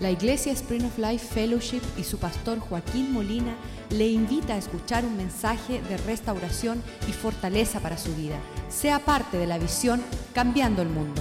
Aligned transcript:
La 0.00 0.10
Iglesia 0.10 0.52
Spring 0.52 0.86
of 0.86 0.98
Life 0.98 1.26
Fellowship 1.34 1.82
y 1.98 2.04
su 2.04 2.18
pastor 2.18 2.58
Joaquín 2.58 3.12
Molina 3.12 3.54
le 3.90 4.08
invita 4.08 4.54
a 4.54 4.56
escuchar 4.56 5.04
un 5.04 5.14
mensaje 5.14 5.82
de 5.82 5.98
restauración 5.98 6.82
y 7.06 7.12
fortaleza 7.12 7.80
para 7.80 7.98
su 7.98 8.16
vida. 8.16 8.40
Sea 8.70 9.00
parte 9.00 9.36
de 9.36 9.46
la 9.46 9.58
visión 9.58 10.02
Cambiando 10.32 10.80
el 10.80 10.88
Mundo. 10.88 11.20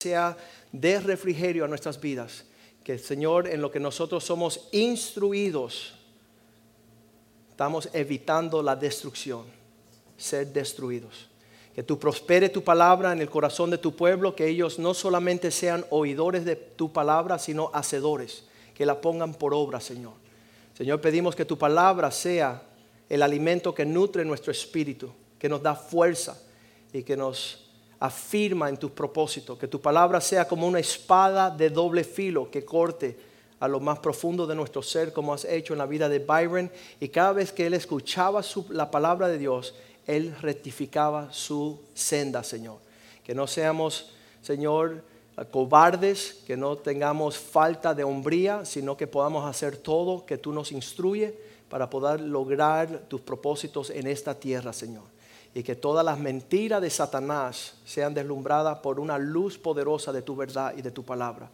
sea 0.00 0.36
de 0.72 1.00
refrigerio 1.00 1.64
a 1.64 1.68
nuestras 1.68 2.00
vidas. 2.00 2.44
Que 2.82 2.92
el 2.92 3.00
Señor, 3.00 3.46
en 3.48 3.60
lo 3.60 3.70
que 3.70 3.80
nosotros 3.80 4.24
somos 4.24 4.68
instruidos, 4.72 5.94
estamos 7.50 7.88
evitando 7.92 8.62
la 8.62 8.74
destrucción, 8.74 9.44
ser 10.16 10.52
destruidos. 10.52 11.28
Que 11.78 11.84
tú 11.84 11.96
prospere 11.96 12.48
tu 12.48 12.64
palabra 12.64 13.12
en 13.12 13.20
el 13.20 13.30
corazón 13.30 13.70
de 13.70 13.78
tu 13.78 13.94
pueblo, 13.94 14.34
que 14.34 14.48
ellos 14.48 14.80
no 14.80 14.94
solamente 14.94 15.52
sean 15.52 15.86
oidores 15.90 16.44
de 16.44 16.56
tu 16.56 16.92
palabra, 16.92 17.38
sino 17.38 17.70
hacedores, 17.72 18.42
que 18.74 18.84
la 18.84 19.00
pongan 19.00 19.32
por 19.32 19.54
obra, 19.54 19.78
Señor. 19.78 20.14
Señor, 20.76 21.00
pedimos 21.00 21.36
que 21.36 21.44
tu 21.44 21.56
palabra 21.56 22.10
sea 22.10 22.64
el 23.08 23.22
alimento 23.22 23.72
que 23.72 23.86
nutre 23.86 24.24
nuestro 24.24 24.50
espíritu, 24.50 25.12
que 25.38 25.48
nos 25.48 25.62
da 25.62 25.76
fuerza 25.76 26.42
y 26.92 27.04
que 27.04 27.16
nos 27.16 27.70
afirma 28.00 28.68
en 28.68 28.76
tus 28.76 28.90
propósitos, 28.90 29.56
que 29.56 29.68
tu 29.68 29.80
palabra 29.80 30.20
sea 30.20 30.48
como 30.48 30.66
una 30.66 30.80
espada 30.80 31.48
de 31.48 31.70
doble 31.70 32.02
filo 32.02 32.50
que 32.50 32.64
corte 32.64 33.16
a 33.60 33.68
lo 33.68 33.78
más 33.78 34.00
profundo 34.00 34.48
de 34.48 34.56
nuestro 34.56 34.82
ser, 34.82 35.12
como 35.12 35.32
has 35.32 35.44
hecho 35.44 35.74
en 35.74 35.78
la 35.78 35.86
vida 35.86 36.08
de 36.08 36.18
Byron, 36.18 36.72
y 36.98 37.08
cada 37.08 37.34
vez 37.34 37.52
que 37.52 37.68
él 37.68 37.74
escuchaba 37.74 38.42
la 38.70 38.90
palabra 38.90 39.28
de 39.28 39.38
Dios, 39.38 39.76
él 40.08 40.34
rectificaba 40.40 41.32
su 41.32 41.80
senda, 41.94 42.42
Señor. 42.42 42.78
Que 43.22 43.32
no 43.34 43.46
seamos, 43.46 44.10
Señor, 44.42 45.04
cobardes, 45.52 46.42
que 46.44 46.56
no 46.56 46.76
tengamos 46.76 47.38
falta 47.38 47.94
de 47.94 48.02
hombría, 48.02 48.64
sino 48.64 48.96
que 48.96 49.06
podamos 49.06 49.46
hacer 49.48 49.76
todo 49.76 50.26
que 50.26 50.38
tú 50.38 50.52
nos 50.52 50.72
instruyes 50.72 51.32
para 51.68 51.88
poder 51.88 52.20
lograr 52.20 53.04
tus 53.06 53.20
propósitos 53.20 53.90
en 53.90 54.08
esta 54.08 54.34
tierra, 54.34 54.72
Señor 54.72 55.04
y 55.54 55.62
que 55.62 55.74
todas 55.74 56.04
las 56.04 56.18
mentiras 56.18 56.80
de 56.80 56.90
Satanás 56.90 57.74
sean 57.84 58.14
deslumbradas 58.14 58.78
por 58.78 59.00
una 59.00 59.18
luz 59.18 59.58
poderosa 59.58 60.12
de 60.12 60.22
tu 60.22 60.36
verdad 60.36 60.74
y 60.76 60.82
de 60.82 60.90
tu 60.90 61.04
palabra. 61.04 61.50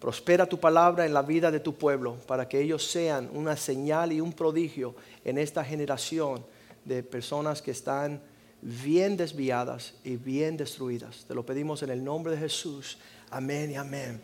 Prospera 0.00 0.46
tu 0.46 0.58
palabra 0.58 1.06
en 1.06 1.14
la 1.14 1.22
vida 1.22 1.50
de 1.50 1.60
tu 1.60 1.74
pueblo 1.74 2.16
para 2.26 2.48
que 2.48 2.60
ellos 2.60 2.84
sean 2.84 3.28
una 3.32 3.56
señal 3.56 4.12
y 4.12 4.20
un 4.20 4.32
prodigio 4.32 4.94
en 5.24 5.38
esta 5.38 5.64
generación 5.64 6.44
de 6.84 7.02
personas 7.02 7.62
que 7.62 7.70
están 7.70 8.20
bien 8.60 9.16
desviadas 9.16 9.94
y 10.04 10.16
bien 10.16 10.56
destruidas. 10.56 11.24
Te 11.26 11.34
lo 11.34 11.44
pedimos 11.44 11.82
en 11.82 11.90
el 11.90 12.02
nombre 12.02 12.32
de 12.32 12.38
Jesús. 12.38 12.98
Amén 13.30 13.70
y 13.70 13.76
amén. 13.76 14.20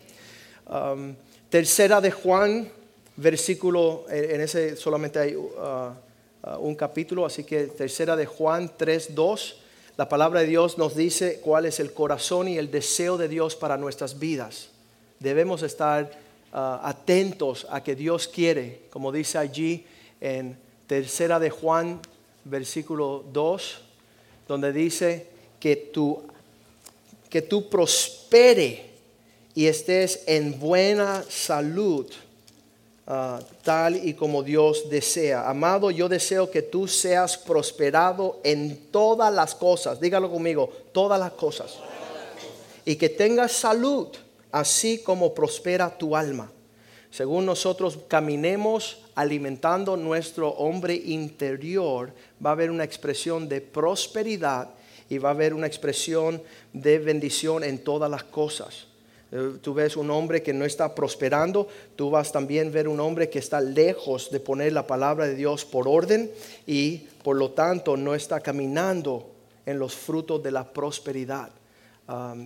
Um, 0.69 1.15
tercera 1.48 2.00
de 2.00 2.11
Juan, 2.11 2.69
versículo, 3.17 4.06
en 4.09 4.41
ese 4.41 4.77
solamente 4.77 5.19
hay... 5.19 5.34
Uh, 5.34 6.09
Uh, 6.41 6.56
un 6.61 6.77
capítulo, 6.77 7.27
así 7.27 7.42
que 7.42 7.65
tercera 7.65 8.15
de 8.15 8.25
Juan 8.25 8.70
3.2, 8.78 9.55
la 9.97 10.09
palabra 10.09 10.41
de 10.41 10.47
Dios 10.47 10.78
nos 10.78 10.95
dice 10.95 11.41
cuál 11.41 11.67
es 11.67 11.81
el 11.81 11.93
corazón 11.93 12.47
y 12.47 12.59
el 12.59 12.70
deseo 12.70 13.19
de 13.19 13.27
Dios 13.27 13.56
para 13.56 13.77
nuestras 13.77 14.20
vidas. 14.20 14.69
Debemos 15.19 15.65
estar 15.65 16.05
uh, 16.53 16.56
atentos 16.56 17.67
a 17.70 17.83
que 17.83 17.97
Dios 17.97 18.28
quiere, 18.28 18.83
como 18.91 19.11
dice 19.11 19.37
allí 19.37 19.84
en 20.20 20.56
tercera 20.87 21.41
de 21.41 21.50
Juan, 21.50 22.00
versículo 22.49 23.25
2, 23.33 23.79
donde 24.47 24.73
dice 24.73 25.27
que 25.61 25.77
tú, 25.77 26.23
que 27.29 27.43
tú 27.43 27.69
prospere 27.69 28.91
y 29.55 29.67
estés 29.67 30.23
en 30.27 30.59
buena 30.59 31.25
salud 31.29 32.07
Ah, 33.11 33.41
tal 33.62 34.06
y 34.06 34.12
como 34.12 34.43
Dios 34.43 34.91
desea. 34.91 35.49
Amado, 35.49 35.91
yo 35.91 36.11
deseo 36.11 36.50
que 36.50 36.61
tú 36.61 36.87
seas 36.87 37.39
prosperado 37.39 38.39
en 38.45 38.91
todas 38.91 39.33
las 39.33 39.55
cosas. 39.55 39.99
Dígalo 39.99 40.31
conmigo, 40.31 40.71
todas 40.93 41.19
las 41.19 41.33
cosas. 41.33 41.78
Y 42.84 42.97
que 42.97 43.09
tengas 43.09 43.53
salud, 43.53 44.09
así 44.53 44.99
como 44.99 45.33
prospera 45.33 45.97
tu 45.97 46.15
alma. 46.15 46.53
Según 47.11 47.47
nosotros 47.47 47.99
caminemos 48.09 48.99
alimentando 49.19 49.97
nuestro 49.97 50.51
hombre 50.51 50.95
interior, 50.95 52.12
va 52.45 52.51
a 52.51 52.53
haber 52.53 52.71
una 52.71 52.84
expresión 52.84 53.49
de 53.49 53.61
prosperidad 53.61 54.71
y 55.11 55.19
va 55.19 55.31
a 55.31 55.33
haber 55.33 55.55
una 55.55 55.67
expresión 55.67 56.41
de 56.73 57.01
bendición 57.01 57.65
en 57.65 57.83
todas 57.83 58.09
las 58.09 58.23
cosas. 58.23 58.87
Eh, 59.33 59.55
tú 59.61 59.75
ves 59.75 59.97
un 59.97 60.12
hombre 60.12 60.41
que 60.41 60.53
no 60.53 60.65
está 60.65 60.95
prosperando, 60.95 61.67
tú 61.97 62.11
vas 62.11 62.31
también 62.31 62.69
a 62.69 62.71
ver 62.71 62.87
un 62.87 63.01
hombre 63.01 63.28
que 63.28 63.41
está 63.41 63.61
lejos 63.61 64.31
de 64.31 64.39
poner 64.39 64.73
la 64.73 64.87
palabra 64.87 65.27
de 65.27 65.34
Dios 65.34 65.65
por 65.65 65.89
orden 65.89 66.31
y 66.65 66.99
por 67.25 67.37
lo 67.37 67.51
tanto 67.51 67.97
no 67.97 68.15
está 68.15 68.39
caminando 68.39 69.33
en 69.67 69.81
los 69.81 69.97
frutos 69.97 70.41
de 70.45 70.53
la 70.53 70.73
prosperidad. 70.73 71.51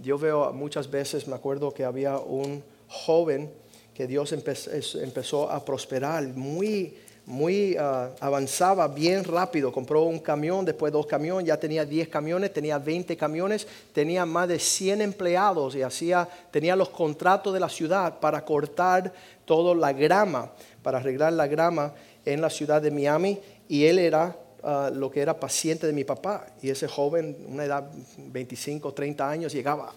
yo 0.01 0.17
veo 0.17 0.55
muchas 0.55 0.91
veces, 0.91 1.29
me 1.29 1.35
acuerdo 1.35 1.75
que 1.75 1.85
había 1.85 2.17
un 2.17 2.65
joven 2.89 3.53
que 3.95 4.07
Dios 4.07 4.33
empezó 4.33 5.51
a 5.51 5.65
prosperar 5.65 6.25
muy 6.29 6.95
muy 7.27 7.77
ah, 7.79 8.11
avanzaba 8.21 8.89
bien 8.89 9.25
rápido. 9.25 9.73
Compró 9.73 10.03
un 10.03 10.19
camión, 10.19 10.65
después 10.65 10.93
dos 10.93 11.07
camiones, 11.07 11.47
ya 11.47 11.57
tenía 11.57 11.85
10 11.85 12.09
camiones, 12.09 12.53
tenía 12.53 12.79
20 12.79 13.17
camiones, 13.17 13.67
tenía 13.93 14.27
más 14.27 14.49
de 14.49 14.59
100 14.59 15.03
empleados 15.03 15.75
y 15.75 15.83
hacía, 15.83 16.29
tenía 16.51 16.75
los 16.75 16.89
contratos 16.89 17.55
de 17.55 17.61
la 17.61 17.69
ciudad 17.69 18.19
para 18.19 18.45
cortar 18.45 19.13
toda 19.45 19.75
la 19.75 19.93
grama, 19.93 20.51
para 20.83 20.99
arreglar 20.99 21.33
la 21.33 21.47
grama 21.47 21.95
en 22.25 22.41
la 22.41 22.51
ciudad 22.51 22.83
de 22.83 22.91
Miami. 22.91 23.39
Y 23.69 23.85
él 23.85 23.99
era 23.99 24.37
ah, 24.63 24.91
lo 24.93 25.11
que 25.11 25.21
era 25.21 25.39
paciente 25.39 25.87
de 25.87 25.93
mi 25.93 26.05
papá. 26.05 26.47
Y 26.61 26.71
ese 26.71 26.89
joven, 26.89 27.37
una 27.49 27.65
edad 27.65 27.89
25, 28.19 28.93
30 28.93 29.31
años, 29.31 29.53
llegaba 29.53 29.93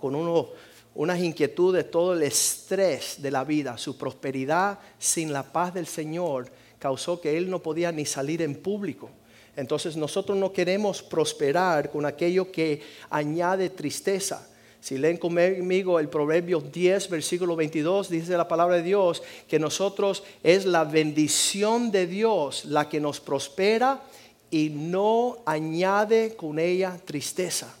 con 0.00 0.14
uno 0.14 0.48
unas 0.94 1.20
inquietudes, 1.20 1.90
todo 1.90 2.14
el 2.14 2.22
estrés 2.22 3.22
de 3.22 3.30
la 3.30 3.44
vida, 3.44 3.78
su 3.78 3.96
prosperidad 3.96 4.78
sin 4.98 5.32
la 5.32 5.42
paz 5.42 5.72
del 5.72 5.86
Señor 5.86 6.50
causó 6.78 7.20
que 7.20 7.36
él 7.36 7.48
no 7.48 7.60
podía 7.60 7.92
ni 7.92 8.04
salir 8.04 8.42
en 8.42 8.56
público. 8.56 9.10
Entonces 9.56 9.96
nosotros 9.96 10.36
no 10.38 10.52
queremos 10.52 11.02
prosperar 11.02 11.90
con 11.90 12.06
aquello 12.06 12.50
que 12.50 12.82
añade 13.10 13.70
tristeza. 13.70 14.46
Si 14.80 14.96
leen 14.96 15.18
conmigo 15.18 16.00
el 16.00 16.08
Proverbio 16.08 16.60
10, 16.60 17.10
versículo 17.10 17.54
22, 17.54 18.08
dice 18.08 18.36
la 18.36 18.48
palabra 18.48 18.76
de 18.76 18.82
Dios 18.82 19.22
que 19.46 19.58
nosotros 19.58 20.22
es 20.42 20.64
la 20.64 20.84
bendición 20.84 21.90
de 21.90 22.06
Dios 22.06 22.64
la 22.64 22.88
que 22.88 22.98
nos 22.98 23.20
prospera 23.20 24.02
y 24.50 24.70
no 24.70 25.38
añade 25.44 26.34
con 26.34 26.58
ella 26.58 26.98
tristeza. 27.04 27.76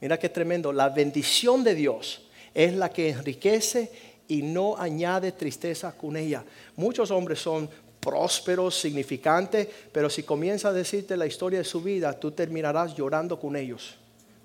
Mira 0.00 0.18
qué 0.18 0.28
tremendo. 0.28 0.72
La 0.72 0.88
bendición 0.88 1.64
de 1.64 1.74
Dios 1.74 2.22
es 2.54 2.74
la 2.74 2.90
que 2.90 3.10
enriquece 3.10 3.90
y 4.28 4.42
no 4.42 4.76
añade 4.76 5.32
tristeza 5.32 5.92
con 5.92 6.16
ella. 6.16 6.44
Muchos 6.76 7.10
hombres 7.10 7.40
son 7.40 7.68
prósperos, 7.98 8.78
significantes, 8.78 9.68
pero 9.92 10.08
si 10.08 10.22
comienza 10.22 10.68
a 10.68 10.72
decirte 10.72 11.16
la 11.16 11.26
historia 11.26 11.58
de 11.58 11.64
su 11.64 11.80
vida, 11.82 12.12
tú 12.12 12.30
terminarás 12.30 12.94
llorando 12.94 13.40
con 13.40 13.56
ellos, 13.56 13.96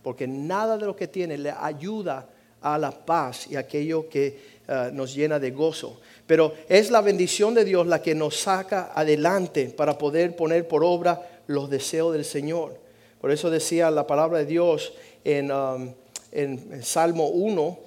porque 0.02 0.28
nada 0.28 0.78
de 0.78 0.86
lo 0.86 0.96
que 0.96 1.08
tiene 1.08 1.38
le 1.38 1.52
ayuda 1.52 2.28
a 2.62 2.78
la 2.78 2.92
paz 2.92 3.48
y 3.50 3.56
aquello 3.56 4.10
que 4.10 4.54
eh, 4.68 4.90
nos 4.94 5.14
llena 5.14 5.38
de 5.38 5.52
gozo. 5.52 6.00
Pero 6.26 6.54
es 6.70 6.90
la 6.90 7.02
bendición 7.02 7.54
de 7.54 7.66
Dios 7.66 7.86
la 7.86 8.02
que 8.02 8.16
nos 8.16 8.38
saca 8.38 8.92
adelante 8.96 9.66
para 9.76 9.98
poder 9.98 10.36
poner 10.36 10.68
por 10.68 10.84
obra 10.84 11.42
los 11.48 11.70
deseos 11.70 12.14
del 12.14 12.26
Señor. 12.26 12.80
Por 13.20 13.32
eso 13.32 13.50
decía 13.50 13.92
la 13.92 14.08
palabra 14.08 14.40
de 14.40 14.46
Dios 14.46 14.94
Um, 15.26 15.94
en, 16.32 16.84
Salmo 16.84 17.28
1, 17.28 17.80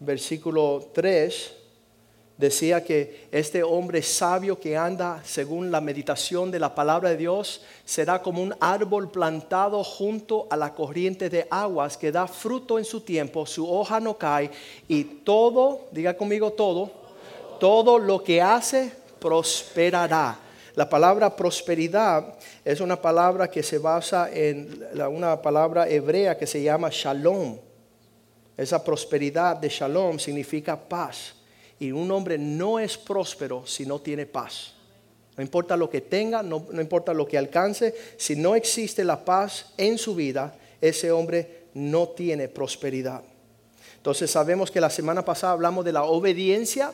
versículo 0.00 0.90
3, 0.92 1.52
decía 2.36 2.82
que 2.82 3.28
este 3.30 3.62
hombre 3.62 4.02
sabio 4.02 4.58
que 4.58 4.76
anda 4.76 5.22
según 5.24 5.70
la 5.70 5.80
meditación 5.80 6.50
de 6.50 6.58
la 6.58 6.74
palabra 6.74 7.10
de 7.10 7.16
Dios 7.16 7.62
será 7.84 8.20
como 8.20 8.42
un 8.42 8.54
árbol 8.58 9.10
plantado 9.10 9.84
junto 9.84 10.48
a 10.50 10.56
la 10.56 10.74
corriente 10.74 11.30
de 11.30 11.46
aguas 11.50 11.96
que 11.96 12.10
da 12.10 12.26
fruto 12.26 12.78
en 12.78 12.84
su 12.84 13.02
tiempo, 13.02 13.46
su 13.46 13.70
hoja 13.70 14.00
no 14.00 14.18
cae 14.18 14.50
y 14.88 15.04
todo, 15.04 15.82
diga 15.92 16.16
conmigo 16.16 16.52
todo, 16.52 16.90
todo 17.60 17.98
lo 17.98 18.24
que 18.24 18.42
hace 18.42 18.90
prosperará. 19.20 20.38
La 20.74 20.88
palabra 20.88 21.34
prosperidad 21.36 22.34
es 22.64 22.80
una 22.80 23.00
palabra 23.00 23.50
que 23.50 23.62
se 23.62 23.78
basa 23.78 24.30
en 24.32 24.84
una 25.10 25.40
palabra 25.40 25.88
hebrea 25.88 26.36
que 26.36 26.46
se 26.46 26.62
llama 26.62 26.88
shalom. 26.90 27.58
Esa 28.56 28.82
prosperidad 28.82 29.56
de 29.56 29.68
shalom 29.68 30.18
significa 30.18 30.76
paz. 30.76 31.34
Y 31.78 31.92
un 31.92 32.10
hombre 32.10 32.38
no 32.38 32.78
es 32.78 32.96
próspero 32.96 33.66
si 33.66 33.84
no 33.84 33.98
tiene 33.98 34.24
paz. 34.24 34.74
No 35.36 35.42
importa 35.42 35.76
lo 35.76 35.88
que 35.88 36.02
tenga, 36.02 36.42
no, 36.42 36.66
importa 36.72 37.14
lo 37.14 37.26
que 37.26 37.38
alcance, 37.38 37.94
si 38.16 38.36
no 38.36 38.54
existe 38.54 39.02
la 39.02 39.24
paz 39.24 39.72
en 39.78 39.96
su 39.96 40.14
vida, 40.14 40.54
ese 40.80 41.10
hombre 41.10 41.68
no 41.74 42.08
tiene 42.08 42.48
prosperidad. 42.48 43.22
Entonces 43.96 44.30
sabemos 44.30 44.70
que 44.70 44.80
la 44.80 44.90
semana 44.90 45.24
pasada 45.24 45.54
hablamos 45.54 45.84
de 45.84 45.92
la 45.92 46.04
obediencia. 46.04 46.92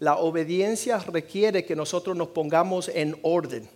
La 0.00 0.16
obediencia 0.16 0.98
requiere 0.98 1.64
que 1.64 1.76
nosotros 1.76 2.16
nos 2.16 2.28
pongamos 2.28 2.88
en 2.88 3.18
orden 3.22 3.68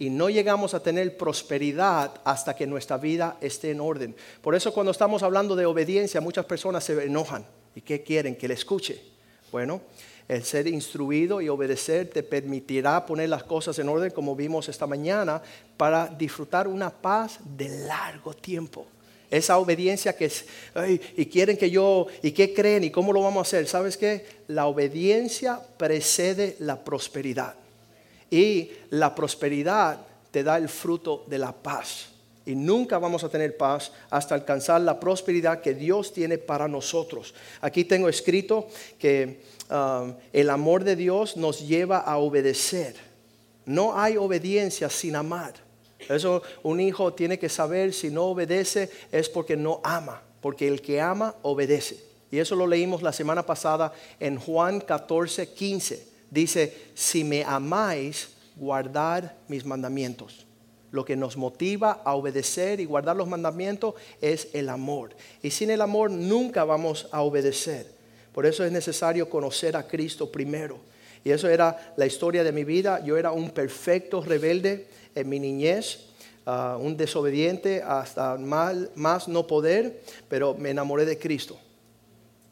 y 0.00 0.10
no 0.10 0.28
llegamos 0.28 0.74
a 0.74 0.82
tener 0.82 1.16
prosperidad 1.16 2.20
hasta 2.24 2.56
que 2.56 2.66
nuestra 2.66 2.96
vida 2.96 3.36
esté 3.40 3.70
en 3.70 3.80
orden. 3.80 4.16
Por 4.42 4.54
eso 4.56 4.74
cuando 4.74 4.90
estamos 4.90 5.22
hablando 5.22 5.54
de 5.54 5.66
obediencia, 5.66 6.20
muchas 6.20 6.44
personas 6.46 6.82
se 6.82 7.00
enojan. 7.04 7.46
¿Y 7.74 7.82
qué 7.82 8.02
quieren? 8.02 8.34
Que 8.34 8.48
le 8.48 8.54
escuche. 8.54 9.00
Bueno, 9.52 9.80
el 10.26 10.42
ser 10.42 10.66
instruido 10.66 11.40
y 11.40 11.48
obedecer 11.48 12.10
te 12.10 12.22
permitirá 12.24 13.06
poner 13.06 13.28
las 13.28 13.44
cosas 13.44 13.78
en 13.78 13.88
orden, 13.88 14.10
como 14.10 14.34
vimos 14.34 14.68
esta 14.68 14.86
mañana, 14.86 15.40
para 15.76 16.06
disfrutar 16.06 16.66
una 16.66 16.90
paz 16.90 17.38
de 17.44 17.68
largo 17.86 18.34
tiempo. 18.34 18.86
Esa 19.30 19.58
obediencia 19.58 20.16
que 20.16 20.24
es, 20.24 20.44
y 21.16 21.26
quieren 21.26 21.56
que 21.56 21.70
yo, 21.70 22.08
y 22.20 22.32
qué 22.32 22.52
creen, 22.52 22.82
y 22.84 22.90
cómo 22.90 23.12
lo 23.12 23.22
vamos 23.22 23.38
a 23.38 23.42
hacer. 23.48 23.68
¿Sabes 23.68 23.96
qué? 23.96 24.26
La 24.48 24.66
obediencia 24.66 25.60
precede 25.76 26.56
la 26.58 26.82
prosperidad. 26.82 27.54
Y 28.28 28.72
la 28.90 29.14
prosperidad 29.14 30.00
te 30.30 30.42
da 30.42 30.56
el 30.56 30.68
fruto 30.68 31.24
de 31.28 31.38
la 31.38 31.52
paz. 31.52 32.08
Y 32.46 32.56
nunca 32.56 32.98
vamos 32.98 33.22
a 33.22 33.28
tener 33.28 33.56
paz 33.56 33.92
hasta 34.08 34.34
alcanzar 34.34 34.80
la 34.80 34.98
prosperidad 34.98 35.60
que 35.60 35.74
Dios 35.74 36.12
tiene 36.12 36.38
para 36.38 36.66
nosotros. 36.66 37.34
Aquí 37.60 37.84
tengo 37.84 38.08
escrito 38.08 38.66
que 38.98 39.42
um, 39.70 40.14
el 40.32 40.50
amor 40.50 40.82
de 40.82 40.96
Dios 40.96 41.36
nos 41.36 41.66
lleva 41.66 41.98
a 41.98 42.18
obedecer. 42.18 42.96
No 43.66 43.96
hay 43.96 44.16
obediencia 44.16 44.88
sin 44.88 45.14
amar. 45.14 45.69
Eso 46.08 46.42
un 46.62 46.80
hijo 46.80 47.12
tiene 47.12 47.38
que 47.38 47.48
saber 47.48 47.92
si 47.92 48.10
no 48.10 48.24
obedece 48.24 48.90
es 49.12 49.28
porque 49.28 49.56
no 49.56 49.80
ama, 49.84 50.22
porque 50.40 50.68
el 50.68 50.80
que 50.80 51.00
ama 51.00 51.34
obedece. 51.42 52.02
Y 52.30 52.38
eso 52.38 52.54
lo 52.54 52.66
leímos 52.66 53.02
la 53.02 53.12
semana 53.12 53.44
pasada 53.44 53.92
en 54.18 54.38
Juan 54.38 54.80
14, 54.80 55.52
15. 55.52 56.08
Dice, 56.30 56.76
si 56.94 57.24
me 57.24 57.44
amáis, 57.44 58.28
guardar 58.56 59.36
mis 59.48 59.64
mandamientos. 59.64 60.46
Lo 60.92 61.04
que 61.04 61.16
nos 61.16 61.36
motiva 61.36 62.02
a 62.04 62.14
obedecer 62.14 62.80
y 62.80 62.84
guardar 62.84 63.16
los 63.16 63.28
mandamientos 63.28 63.94
es 64.20 64.48
el 64.52 64.68
amor. 64.68 65.16
Y 65.42 65.50
sin 65.50 65.70
el 65.70 65.80
amor 65.80 66.10
nunca 66.10 66.64
vamos 66.64 67.08
a 67.10 67.22
obedecer. 67.22 67.86
Por 68.32 68.46
eso 68.46 68.64
es 68.64 68.70
necesario 68.70 69.28
conocer 69.28 69.76
a 69.76 69.86
Cristo 69.86 70.30
primero. 70.30 70.78
Y 71.24 71.30
eso 71.30 71.48
era 71.48 71.94
la 71.96 72.06
historia 72.06 72.44
de 72.44 72.52
mi 72.52 72.64
vida. 72.64 73.04
Yo 73.04 73.16
era 73.16 73.32
un 73.32 73.50
perfecto 73.50 74.22
rebelde 74.22 74.86
en 75.14 75.28
mi 75.28 75.38
niñez, 75.38 76.06
ah, 76.46 76.78
un 76.80 76.96
desobediente 76.96 77.82
hasta 77.82 78.36
mal, 78.36 78.90
más 78.94 79.28
no 79.28 79.46
poder, 79.46 80.02
pero 80.28 80.54
me 80.54 80.70
enamoré 80.70 81.04
de 81.04 81.18
Cristo. 81.18 81.58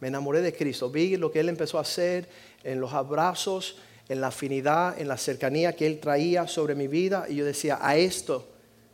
Me 0.01 0.09
enamoré 0.09 0.43
de 0.43 0.53
Cristo. 0.53 0.91
Vi 0.91 1.17
lo 1.17 1.33
que 1.33 1.41
Él 1.41 1.49
empezó 1.49 1.79
a 1.79 1.83
hacer 1.83 2.29
en 2.63 2.81
los 2.81 2.93
abrazos, 2.93 3.77
en 4.09 4.21
la 4.21 4.29
afinidad, 4.29 5.01
en 5.01 5.09
la 5.09 5.17
cercanía 5.17 5.75
que 5.75 5.87
Él 5.87 5.99
traía 5.99 6.47
sobre 6.47 6.75
mi 6.75 6.87
vida. 6.87 7.27
Y 7.29 7.37
yo 7.37 7.45
decía, 7.45 7.79
a 7.81 7.97
esto, 7.97 8.47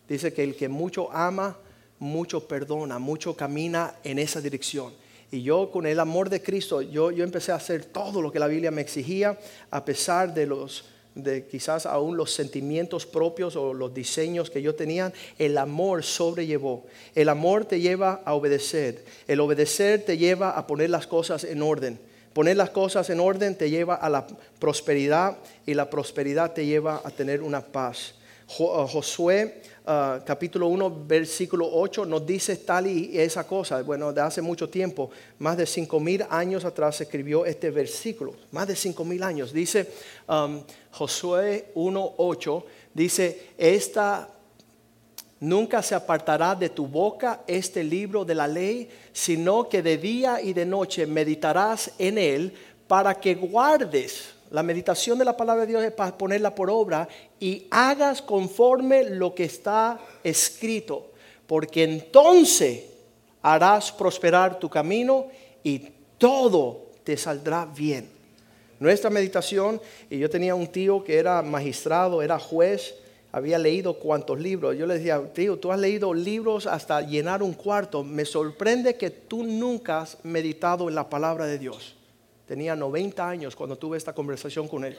dice 0.09 0.33
que 0.33 0.43
el 0.43 0.57
que 0.57 0.69
mucho 0.69 1.11
ama, 1.13 1.59
mucho 1.99 2.47
perdona, 2.47 2.99
mucho 2.99 3.37
camina 3.37 3.97
en 4.05 4.19
esa 4.19 4.41
dirección. 4.41 4.93
Y 5.35 5.43
yo 5.43 5.69
con 5.73 5.85
el 5.85 5.99
amor 5.99 6.31
de 6.31 6.41
Cristo, 6.41 6.81
yo, 6.81 7.11
yo 7.11 7.25
empecé 7.25 7.51
a 7.51 7.57
hacer 7.57 7.87
todo 7.87 8.23
lo 8.23 8.31
que 8.31 8.39
la 8.39 8.47
Biblia 8.47 8.71
me 8.71 8.83
exigía, 8.83 9.37
a 9.69 9.85
pesar 9.85 10.33
de 10.33 10.47
los 10.47 10.85
de 11.17 11.45
quizás 11.47 11.87
aún 11.87 12.17
los 12.17 12.33
sentimientos 12.33 13.05
propios 13.05 13.57
o 13.57 13.75
los 13.75 13.93
diseños 13.93 14.49
que 14.49 14.63
yo 14.63 14.77
tenía, 14.77 15.13
el 15.37 15.59
amor 15.59 16.05
sobrellevó. 16.05 16.87
El 17.17 17.29
amor 17.31 17.65
te 17.65 17.81
lleva 17.81 18.23
a 18.25 18.35
obedecer. 18.35 19.05
El 19.27 19.41
obedecer 19.41 20.05
te 20.05 20.19
lleva 20.19 20.51
a 20.51 20.69
poner 20.69 20.91
las 20.91 21.09
cosas 21.09 21.43
en 21.43 21.63
orden. 21.63 21.99
Poner 22.33 22.57
las 22.57 22.71
cosas 22.71 23.11
en 23.11 23.19
orden 23.19 23.57
te 23.57 23.71
lleva 23.71 23.97
a 23.97 24.09
la 24.09 24.29
prosperidad 24.61 25.39
y 25.67 25.75
la 25.75 25.91
prosperidad 25.91 26.53
te 26.53 26.65
lleva 26.65 27.03
a 27.05 27.11
tener 27.11 27.43
una 27.43 27.61
paz. 27.61 28.15
Uh, 28.59 28.87
Josué 28.87 29.63
uh, 29.87 30.23
capítulo 30.25 30.67
1 30.69 31.07
versículo 31.07 31.67
8 31.73 32.05
nos 32.05 32.27
dice 32.27 32.57
tal 32.57 32.87
y 32.87 33.19
esa 33.19 33.47
cosa. 33.47 33.83
Bueno, 33.83 34.13
de 34.13 34.21
hace 34.21 34.43
mucho 34.43 34.69
tiempo, 34.69 35.11
más 35.39 35.57
de 35.57 35.67
cinco 35.67 35.99
mil 35.99 36.25
años 36.29 36.65
atrás 36.65 36.97
se 36.97 37.05
escribió 37.05 37.47
este 37.47 37.71
versículo. 37.71 38.35
Más 38.53 38.69
de 38.69 38.77
cinco 38.77 39.05
mil 39.05 39.23
años. 39.23 39.53
Dice 39.53 39.91
um, 40.29 40.63
Josué 40.93 41.71
1, 41.75 42.15
8, 42.19 42.67
dice, 42.95 43.51
esta 43.57 44.29
Nunca 45.41 45.83
se 45.83 45.95
apartará 45.95 46.55
de 46.55 46.71
tu 46.71 46.87
boca 46.87 47.43
este 47.47 47.85
libro 47.85 48.25
de 48.25 48.35
la 48.35 48.49
ley, 48.49 48.89
sino 49.13 49.69
que 49.69 49.83
de 49.83 49.99
día 49.99 50.41
y 50.41 50.55
de 50.55 50.65
noche 50.65 51.07
meditarás 51.07 51.91
en 51.99 52.17
él 52.17 52.55
para 52.87 53.15
que 53.15 53.35
guardes. 53.35 54.34
La 54.51 54.63
meditación 54.63 55.19
de 55.19 55.25
la 55.25 55.37
palabra 55.37 55.63
de 55.63 55.73
Dios 55.73 55.85
es 55.85 55.93
para 55.93 56.17
ponerla 56.17 56.55
por 56.55 56.71
obra 56.71 57.09
y 57.41 57.67
hagas 57.71 58.23
conforme 58.23 59.05
lo 59.05 59.35
que 59.35 59.45
está 59.45 59.99
escrito, 60.23 61.11
porque 61.47 61.85
entonces 61.85 62.85
harás 63.43 63.91
prosperar 63.93 64.59
tu 64.59 64.69
camino 64.69 65.27
y 65.63 65.89
todo 66.19 66.87
te 67.05 67.17
saldrá 67.17 67.67
bien. 67.67 68.09
Nuestra 68.81 69.11
meditación, 69.11 69.81
y 70.11 70.19
yo 70.19 70.29
tenía 70.29 70.55
un 70.55 70.67
tío 70.67 71.05
que 71.05 71.17
era 71.17 71.43
magistrado, 71.43 72.23
era 72.23 72.39
juez, 72.39 72.95
había 73.33 73.59
leído 73.59 73.95
cuantos 73.95 74.39
libros. 74.39 74.77
Yo 74.77 74.87
le 74.87 74.95
decía, 74.95 75.21
tío, 75.33 75.59
tú 75.59 75.73
has 75.73 75.79
leído 75.81 76.15
libros 76.15 76.67
hasta 76.67 77.01
llenar 77.01 77.43
un 77.43 77.53
cuarto. 77.53 78.05
Me 78.05 78.25
sorprende 78.25 78.97
que 78.97 79.11
tú 79.11 79.43
nunca 79.43 80.03
has 80.03 80.25
meditado 80.25 80.89
en 80.89 80.95
la 80.95 81.09
palabra 81.09 81.47
de 81.47 81.59
Dios. 81.59 81.97
Tenía 82.47 82.77
90 82.77 83.29
años 83.29 83.57
cuando 83.57 83.77
tuve 83.77 83.97
esta 83.97 84.15
conversación 84.15 84.69
con 84.69 84.85
él. 84.85 84.97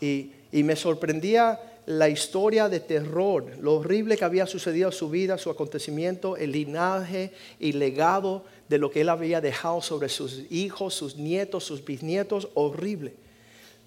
Y, 0.00 0.32
me 0.52 0.76
sorprendía 0.76 1.60
la 1.86 2.08
historia 2.08 2.68
de 2.68 2.80
terror, 2.80 3.56
lo 3.60 3.76
horrible 3.76 4.16
que 4.16 4.24
había 4.24 4.46
sucedido 4.46 4.88
en 4.88 4.92
su 4.92 5.08
vida, 5.08 5.38
su 5.38 5.50
acontecimiento, 5.50 6.36
el 6.36 6.52
linaje 6.52 7.32
y 7.60 7.72
legado 7.72 8.44
de 8.68 8.78
lo 8.78 8.90
que 8.90 9.02
él 9.02 9.08
había 9.08 9.40
dejado 9.40 9.80
sobre 9.82 10.08
sus 10.08 10.42
hijos, 10.50 10.94
sus 10.94 11.16
nietos, 11.16 11.64
sus 11.64 11.84
bisnietos, 11.84 12.48
horrible. 12.54 13.14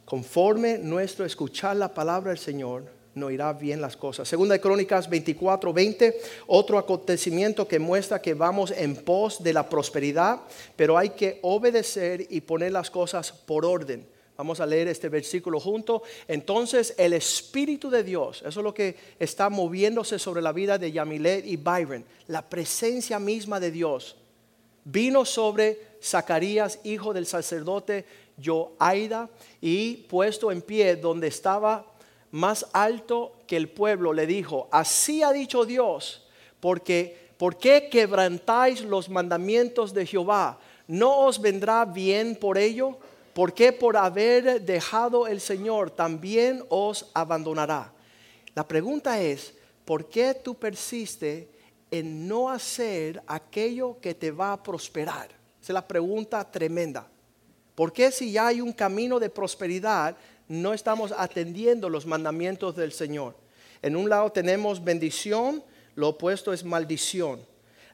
Conforme 0.05 0.77
nuestro 0.77 1.25
escuchar 1.25 1.75
la 1.75 1.93
palabra 1.93 2.29
del 2.29 2.39
Señor, 2.39 2.98
no 3.19 3.29
irá 3.29 3.53
bien 3.53 3.81
las 3.81 3.97
cosas. 3.97 4.27
Segunda 4.27 4.53
de 4.53 4.61
Crónicas 4.61 5.09
24, 5.09 5.73
20, 5.73 6.21
otro 6.47 6.77
acontecimiento 6.77 7.67
que 7.67 7.79
muestra 7.79 8.21
que 8.21 8.33
vamos 8.33 8.71
en 8.71 8.95
pos 8.95 9.43
de 9.43 9.53
la 9.53 9.67
prosperidad, 9.67 10.41
pero 10.75 10.97
hay 10.97 11.09
que 11.09 11.39
obedecer 11.41 12.25
y 12.29 12.41
poner 12.41 12.71
las 12.71 12.89
cosas 12.89 13.31
por 13.31 13.65
orden. 13.65 14.07
Vamos 14.39 14.61
a 14.61 14.65
leer 14.65 14.87
este 14.87 15.09
versículo 15.09 15.59
junto. 15.59 16.01
Entonces 16.25 16.95
el 16.97 17.11
Espíritu 17.11 17.89
de 17.89 18.03
Dios, 18.03 18.41
eso 18.45 18.61
es 18.61 18.63
lo 18.63 18.73
que 18.73 18.95
está 19.19 19.49
moviéndose 19.49 20.17
sobre 20.17 20.41
la 20.41 20.53
vida 20.53 20.77
de 20.77 20.93
Yamilet 20.93 21.45
y 21.45 21.57
Byron, 21.57 22.05
la 22.27 22.49
presencia 22.49 23.19
misma 23.19 23.59
de 23.59 23.69
Dios, 23.69 24.15
vino 24.85 25.25
sobre 25.25 25.89
Zacarías, 26.01 26.79
hijo 26.85 27.13
del 27.13 27.25
sacerdote 27.25 28.05
Joaida, 28.41 29.29
y 29.59 29.97
puesto 30.07 30.53
en 30.53 30.61
pie 30.61 30.95
donde 30.95 31.27
estaba 31.27 31.85
más 32.31 32.67
alto 32.73 33.33
que 33.47 33.57
el 33.57 33.69
pueblo, 33.69 34.13
le 34.13 34.27
dijo, 34.27 34.67
así 34.71 35.23
ha 35.23 35.31
dicho 35.31 35.65
Dios, 35.65 36.27
porque 36.59 37.29
¿por 37.37 37.57
qué 37.57 37.89
quebrantáis 37.89 38.81
los 38.81 39.09
mandamientos 39.09 39.93
de 39.93 40.05
Jehová? 40.05 40.59
¿No 40.87 41.19
os 41.19 41.41
vendrá 41.41 41.85
bien 41.85 42.35
por 42.35 42.57
ello? 42.57 42.97
Porque 43.33 43.71
por 43.71 43.95
haber 43.95 44.61
dejado 44.61 45.27
el 45.27 45.39
Señor 45.39 45.91
también 45.91 46.63
os 46.69 47.09
abandonará? 47.13 47.93
La 48.55 48.67
pregunta 48.67 49.21
es, 49.21 49.53
¿por 49.85 50.09
qué 50.09 50.33
tú 50.33 50.55
persistes 50.55 51.47
en 51.91 52.27
no 52.27 52.49
hacer 52.49 53.23
aquello 53.27 53.97
que 54.01 54.13
te 54.13 54.31
va 54.31 54.53
a 54.53 54.61
prosperar? 54.61 55.27
Esa 55.61 55.71
es 55.71 55.73
la 55.73 55.87
pregunta 55.87 56.49
tremenda. 56.49 57.07
¿Por 57.75 57.93
qué 57.93 58.11
si 58.11 58.33
ya 58.33 58.47
hay 58.47 58.59
un 58.59 58.73
camino 58.73 59.19
de 59.19 59.29
prosperidad, 59.29 60.17
no 60.49 60.73
estamos 60.73 61.13
atendiendo 61.15 61.89
los 61.89 62.05
mandamientos 62.05 62.75
del 62.75 62.91
Señor. 62.91 63.35
En 63.81 63.95
un 63.95 64.09
lado 64.09 64.31
tenemos 64.31 64.83
bendición, 64.83 65.63
lo 65.95 66.09
opuesto 66.09 66.51
es 66.51 66.65
maldición. 66.65 67.39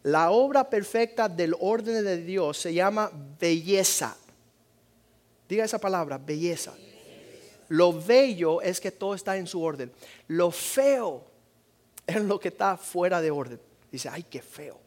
La 0.04 0.32
obra 0.32 0.70
perfecta 0.70 1.28
del 1.28 1.56
orden 1.60 2.04
de 2.04 2.18
Dios 2.18 2.58
se 2.58 2.74
llama 2.74 3.12
belleza. 3.40 4.18
Diga 5.50 5.66
esa 5.66 5.80
palabra, 5.80 6.18
belleza. 6.18 6.74
Lo 7.68 7.92
bello 7.92 8.62
es 8.62 8.80
que 8.80 8.92
todo 8.92 9.16
está 9.16 9.36
en 9.38 9.48
su 9.48 9.62
orden. 9.62 9.92
Lo 10.28 10.50
feo 10.50 11.24
es 12.08 12.22
lo 12.22 12.40
que 12.40 12.50
está 12.50 12.78
fuera 12.78 13.20
de 13.20 13.32
orden. 13.32 13.60
Dice, 13.92 14.10
ay, 14.10 14.24
qué 14.24 14.42
feo. 14.42 14.78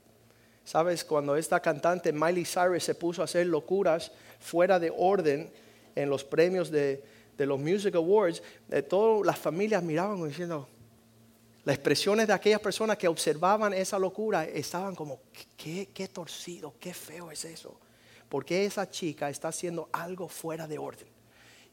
¿Sabes? 0.65 1.05
Cuando 1.05 1.37
esta 1.37 1.61
cantante 1.61 2.13
Miley 2.13 2.45
Cyrus 2.45 2.85
se 2.85 2.95
puso 2.95 3.21
a 3.21 3.25
hacer 3.25 3.47
locuras 3.47 4.13
fuera 4.39 4.79
de 4.79 4.93
orden 4.97 5.51
en 5.95 6.09
los 6.09 6.25
premios 6.25 6.71
de, 6.71 7.03
de 7.39 7.47
los 7.47 7.59
Music 7.59 7.95
Awards, 7.95 8.43
de 8.67 8.83
todas 8.83 9.25
las 9.25 9.39
familias 9.39 9.83
miraban 9.83 10.27
diciendo, 10.29 10.69
Las 11.65 11.77
expresiones 11.77 12.27
de 12.27 12.33
aquellas 12.33 12.61
personas 12.61 12.99
que 12.99 13.07
observaban 13.07 13.73
esa 13.73 13.99
locura 13.99 14.45
estaban 14.45 14.97
como, 14.97 15.21
qué, 15.57 15.89
qué 15.95 16.09
torcido, 16.09 16.75
qué 16.81 16.93
feo 16.93 17.31
es 17.31 17.45
eso. 17.45 17.79
Porque 18.29 18.65
esa 18.65 18.91
chica 18.91 19.31
está 19.31 19.49
haciendo 19.49 19.89
algo 19.93 20.29
fuera 20.29 20.67
de 20.67 20.79
orden. 20.79 21.09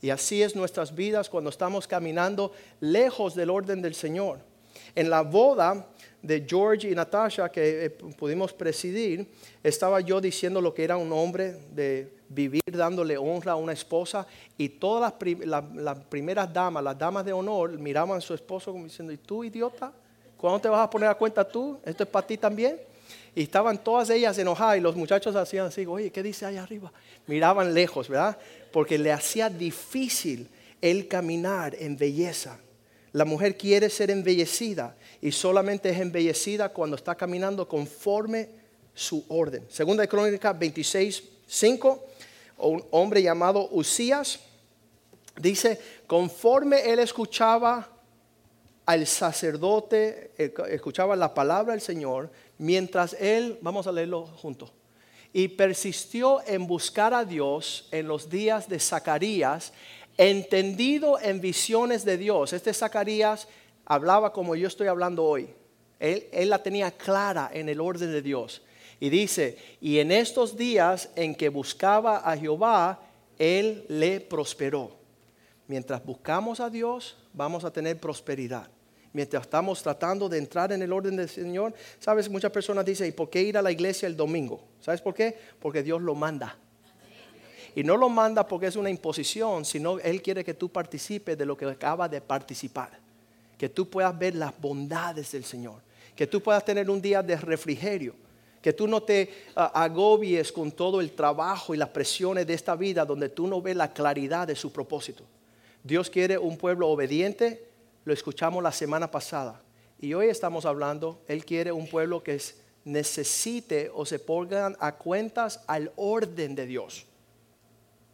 Y 0.02 0.12
así 0.12 0.44
es 0.44 0.56
nuestras 0.56 0.94
vidas 0.94 1.30
cuando 1.30 1.50
estamos 1.50 1.88
caminando 1.88 2.54
lejos 2.80 3.34
del 3.34 3.50
orden 3.50 3.82
del 3.82 3.96
Señor. 3.96 4.40
En 4.94 5.10
la 5.10 5.22
boda 5.22 5.88
de 6.22 6.46
George 6.48 6.90
y 6.90 6.96
Natasha 6.96 7.50
que 7.50 7.86
eh, 7.86 7.90
pudimos 7.90 8.52
presidir, 8.52 9.28
estaba 9.64 10.02
yo 10.02 10.20
diciendo 10.20 10.60
lo 10.60 10.74
que 10.74 10.84
era 10.84 10.98
un 10.98 11.12
hombre 11.14 11.56
de 11.72 12.12
vivir 12.30 12.64
dándole 12.66 13.18
honra 13.18 13.54
a 13.54 13.56
una 13.56 13.74
esposa 13.74 14.26
y 14.58 14.70
todas 14.70 15.14
las, 15.44 16.00
primeras 16.10 16.52
damas, 16.52 16.84
las 16.84 16.98
damas 16.98 17.26
de 17.26 17.34
honor, 17.34 17.78
miraban 17.78 18.18
a 18.18 18.22
su 18.22 18.34
esposo 18.34 18.72
como 18.72 18.86
diciendo, 18.86 19.14
¿y 19.14 19.18
tú 19.18 19.44
idiota? 19.44 19.92
¿Cuándo 20.38 20.60
te 20.60 20.70
vas 20.70 20.82
a 20.82 20.90
poner 20.90 21.10
a 21.10 21.16
cuenta 21.16 21.48
tú? 21.48 21.78
¿Esto 21.86 22.04
es 22.04 22.10
para 22.10 22.26
ti 22.26 22.38
también? 22.38 22.80
Y 23.36 23.44
estaban 23.44 23.78
todas 23.84 24.10
ellas 24.10 24.38
enojadas 24.38 24.78
y 24.78 24.82
los 24.82 24.96
muchachos 24.96 25.36
hacían 25.36 25.68
así, 25.68 25.86
oye, 25.86 26.12
¿qué 26.12 26.24
dice 26.24 26.46
allá 26.46 26.64
arriba? 26.64 26.92
Miraban 27.28 27.74
lejos, 27.74 28.10
¿verdad? 28.10 28.38
Porque 28.72 28.98
le 28.98 29.12
hacía 29.12 29.50
difícil 29.50 30.50
el 30.82 31.08
caminar 31.08 31.76
en 31.78 31.98
belleza. 31.98 32.58
La 33.16 33.24
mujer 33.24 33.56
quiere 33.56 33.90
ser 33.90 34.12
embellecida 34.12 34.94
y 35.22 35.32
solamente 35.32 35.90
es 35.90 36.02
embellecida 36.02 36.68
cuando 36.68 36.98
está 36.98 37.16
caminando 37.16 37.66
conforme 37.66 38.50
su 38.94 39.24
orden. 39.30 39.66
Segunda 39.70 40.02
de 40.02 40.10
Crónica 40.10 40.52
26, 40.52 41.24
5, 41.48 42.06
un 42.58 42.84
hombre 42.92 43.24
llamado 43.24 43.70
Usías 43.72 44.42
dice, 45.38 45.80
conforme 46.08 46.92
él 46.92 47.00
escuchaba 47.00 47.88
al 48.86 49.08
sacerdote, 49.08 50.32
eh, 50.38 50.54
escuchaba 50.72 51.16
la 51.16 51.34
palabra 51.34 51.72
del 51.72 51.82
Señor, 51.82 52.30
mientras 52.58 53.14
él, 53.14 53.58
vamos 53.62 53.88
a 53.88 53.94
leerlo 53.94 54.26
juntos, 54.26 54.74
y 55.32 55.48
persistió 55.48 56.46
en 56.46 56.68
buscar 56.68 57.14
a 57.14 57.24
Dios 57.24 57.88
en 57.92 58.10
los 58.10 58.30
días 58.30 58.68
de 58.68 58.78
Zacarías, 58.78 59.72
entendido 60.18 61.20
en 61.20 61.42
visiones 61.42 62.06
de 62.06 62.18
Dios. 62.18 62.54
Este 62.54 62.74
Zacarías 62.74 63.48
hablaba 63.86 64.34
como 64.34 64.56
yo 64.56 64.68
estoy 64.68 64.88
hablando 64.88 65.24
hoy. 65.24 65.50
Él, 66.00 66.50
la 66.50 66.62
tenía 66.62 66.92
clara 66.92 67.50
en 67.54 67.70
el 67.70 67.80
orden 67.80 68.12
de 68.12 68.22
Dios. 68.22 68.62
Y 69.00 69.10
dice, 69.10 69.58
y 69.82 70.00
en 70.00 70.12
estos 70.12 70.56
días 70.56 71.10
en 71.16 71.36
que 71.36 71.50
buscaba 71.50 72.18
a 72.18 72.38
Jehová, 72.38 73.02
Él 73.38 73.86
le 73.90 74.22
prosperó. 74.22 74.92
Mientras 75.68 76.04
buscamos 76.06 76.60
a 76.60 76.70
Dios, 76.70 77.18
vamos 77.34 77.66
a 77.66 77.72
tener 77.72 78.00
prosperidad 78.00 78.70
mientras 79.16 79.44
estamos 79.44 79.82
tratando 79.82 80.28
de 80.28 80.38
entrar 80.38 80.74
en 80.74 80.82
el 80.82 80.92
orden 80.92 81.16
del 81.16 81.30
Señor, 81.30 81.74
sabes, 82.00 82.30
muchas 82.30 82.52
personas 82.52 82.84
dicen, 82.84 83.08
¿y 83.08 83.12
por 83.12 83.30
qué 83.30 83.42
ir 83.42 83.58
a 83.58 83.62
la 83.62 83.72
iglesia 83.72 84.08
el 84.08 84.18
domingo? 84.18 84.62
¿Sabes 84.82 85.00
por 85.00 85.14
qué? 85.14 85.38
Porque 85.58 85.82
Dios 85.82 86.02
lo 86.02 86.16
manda. 86.16 86.58
Y 87.76 87.84
no 87.84 87.98
lo 87.98 88.08
manda 88.08 88.48
porque 88.48 88.68
es 88.68 88.78
una 88.78 88.90
imposición, 88.90 89.66
sino 89.66 90.00
Él 90.00 90.22
quiere 90.22 90.46
que 90.46 90.54
tú 90.54 90.70
participes 90.70 91.38
de 91.38 91.46
lo 91.46 91.58
que 91.58 91.66
acaba 91.66 92.08
de 92.08 92.22
participar. 92.22 92.98
Que 93.58 93.68
tú 93.68 93.90
puedas 93.90 94.18
ver 94.18 94.36
las 94.36 94.54
bondades 94.60 95.34
del 95.34 95.44
Señor. 95.44 95.82
Que 96.16 96.26
tú 96.26 96.42
puedas 96.42 96.64
tener 96.64 96.90
un 96.90 97.02
día 97.02 97.22
de 97.22 97.36
refrigerio. 97.36 98.16
Que 98.62 98.72
tú 98.72 98.88
no 98.88 99.04
te 99.04 99.30
agobies 99.54 100.54
con 100.54 100.72
todo 100.72 101.02
el 101.02 101.12
trabajo 101.12 101.76
y 101.76 101.78
las 101.78 101.90
presiones 101.90 102.48
de 102.48 102.54
esta 102.54 102.78
vida 102.78 103.06
donde 103.06 103.28
tú 103.28 103.46
no 103.46 103.62
ves 103.62 103.76
la 103.76 103.92
claridad 103.92 104.48
de 104.48 104.56
su 104.56 104.72
propósito. 104.72 105.26
Dios 105.84 106.10
quiere 106.10 106.38
un 106.38 106.58
pueblo 106.58 106.88
obediente, 106.88 107.68
lo 108.06 108.14
escuchamos 108.14 108.64
la 108.64 108.72
semana 108.72 109.12
pasada. 109.12 109.62
Y 110.00 110.14
hoy 110.14 110.30
estamos 110.30 110.66
hablando, 110.66 111.22
Él 111.28 111.44
quiere 111.46 111.74
un 111.74 111.88
pueblo 111.88 112.24
que 112.24 112.42
necesite 112.86 113.92
o 113.94 114.06
se 114.06 114.18
pongan 114.18 114.78
a 114.80 114.94
cuentas 114.94 115.62
al 115.68 115.92
orden 115.98 116.56
de 116.56 116.66
Dios. 116.66 117.06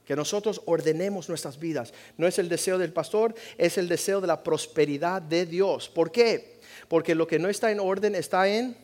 Que 0.05 0.15
nosotros 0.15 0.61
ordenemos 0.65 1.29
nuestras 1.29 1.59
vidas. 1.59 1.93
No 2.17 2.27
es 2.27 2.39
el 2.39 2.49
deseo 2.49 2.77
del 2.77 2.91
pastor, 2.91 3.35
es 3.57 3.77
el 3.77 3.87
deseo 3.87 4.19
de 4.21 4.27
la 4.27 4.43
prosperidad 4.43 5.21
de 5.21 5.45
Dios. 5.45 5.89
¿Por 5.89 6.11
qué? 6.11 6.59
Porque 6.87 7.15
lo 7.15 7.27
que 7.27 7.39
no 7.39 7.49
está 7.49 7.71
en 7.71 7.79
orden 7.79 8.15
está 8.15 8.47
en... 8.47 8.75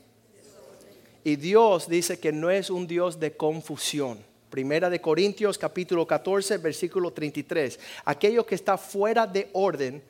Y 1.24 1.36
Dios 1.36 1.90
dice 1.90 2.20
que 2.20 2.32
no 2.32 2.50
es 2.50 2.70
un 2.70 2.88
Dios 2.88 3.20
de 3.20 3.36
confusión. 3.36 4.20
Primera 4.50 4.90
de 4.90 5.02
Corintios 5.02 5.58
capítulo 5.58 6.08
14 6.08 6.58
versículo 6.58 7.12
33. 7.12 7.78
Aquello 8.06 8.46
que 8.46 8.56
está 8.56 8.78
fuera 8.78 9.28
de 9.28 9.50
orden 9.52 10.02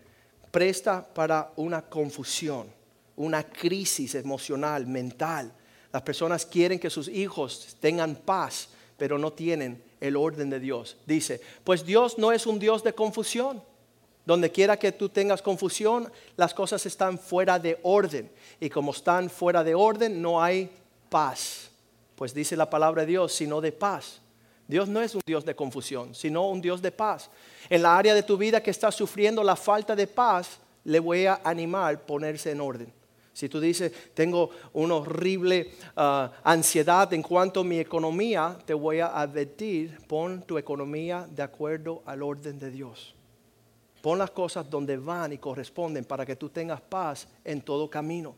presta 0.52 1.04
para 1.04 1.52
una 1.56 1.82
confusión, 1.82 2.68
una 3.16 3.44
crisis 3.44 4.14
emocional, 4.14 4.86
mental. 4.86 5.52
Las 5.92 6.02
personas 6.04 6.46
quieren 6.46 6.80
que 6.80 6.90
sus 6.90 7.08
hijos 7.08 7.76
tengan 7.80 8.16
paz, 8.16 8.70
pero 8.98 9.18
no 9.18 9.32
tienen 9.32 9.84
el 10.02 10.16
orden 10.16 10.50
de 10.50 10.60
Dios. 10.60 10.98
Dice, 11.06 11.42
pues 11.64 11.86
Dios 11.86 12.18
no 12.18 12.32
es 12.32 12.46
un 12.46 12.60
Dios 12.60 12.84
de 12.84 12.94
confusión. 12.94 13.62
Donde 14.26 14.52
quiera 14.52 14.78
que 14.78 14.92
tú 14.92 15.08
tengas 15.08 15.42
confusión, 15.42 16.12
las 16.36 16.54
cosas 16.54 16.86
están 16.86 17.18
fuera 17.18 17.60
de 17.60 17.80
orden. 17.84 18.30
Y 18.60 18.70
como 18.70 18.92
están 18.92 19.30
fuera 19.30 19.64
de 19.64 19.74
orden, 19.74 20.22
no 20.22 20.44
hay 20.44 20.70
paz. 21.10 21.70
Pues 22.16 22.34
dice 22.34 22.58
la 22.58 22.70
palabra 22.70 23.04
de 23.04 23.08
Dios, 23.08 23.32
sino 23.32 23.62
de 23.62 23.72
paz. 23.72 24.20
Dios 24.68 24.90
no 24.90 25.02
es 25.02 25.16
un 25.16 25.22
Dios 25.26 25.46
de 25.46 25.56
confusión, 25.56 26.14
sino 26.14 26.50
un 26.50 26.60
Dios 26.60 26.82
de 26.82 26.92
paz. 26.92 27.30
En 27.70 27.82
la 27.82 27.98
área 27.98 28.14
de 28.14 28.24
tu 28.24 28.38
vida 28.38 28.62
que 28.62 28.72
estás 28.72 28.96
sufriendo 28.96 29.42
la 29.44 29.56
falta 29.56 29.96
de 29.96 30.08
paz, 30.08 30.60
le 30.84 31.00
voy 31.00 31.26
a 31.26 31.40
animar 31.44 31.96
a 31.96 32.00
ponerse 32.00 32.52
en 32.52 32.60
orden. 32.60 32.97
Si 33.38 33.48
tú 33.48 33.60
dices, 33.60 33.92
tengo 34.16 34.50
una 34.74 34.96
horrible 34.96 35.70
ah, 35.96 36.32
ansiedad 36.44 37.14
en 37.14 37.22
cuanto 37.22 37.60
a 37.60 37.64
mi 37.64 37.78
economía, 37.78 38.58
te 38.66 38.74
voy 38.74 39.00
a 39.00 39.10
advertir, 39.10 39.96
pon 40.08 40.42
tu 40.42 40.58
economía 40.58 41.28
de 41.30 41.44
acuerdo 41.44 42.02
al 42.08 42.24
orden 42.24 42.58
de 42.58 42.72
Dios. 42.72 43.14
Pon 44.02 44.18
las 44.18 44.32
cosas 44.32 44.68
donde 44.68 44.98
van 44.98 45.34
y 45.34 45.38
corresponden 45.38 46.04
para 46.04 46.26
que 46.26 46.36
tú 46.36 46.50
tengas 46.50 46.82
paz 46.82 47.28
en 47.46 47.62
todo 47.62 47.88
camino. 47.88 48.34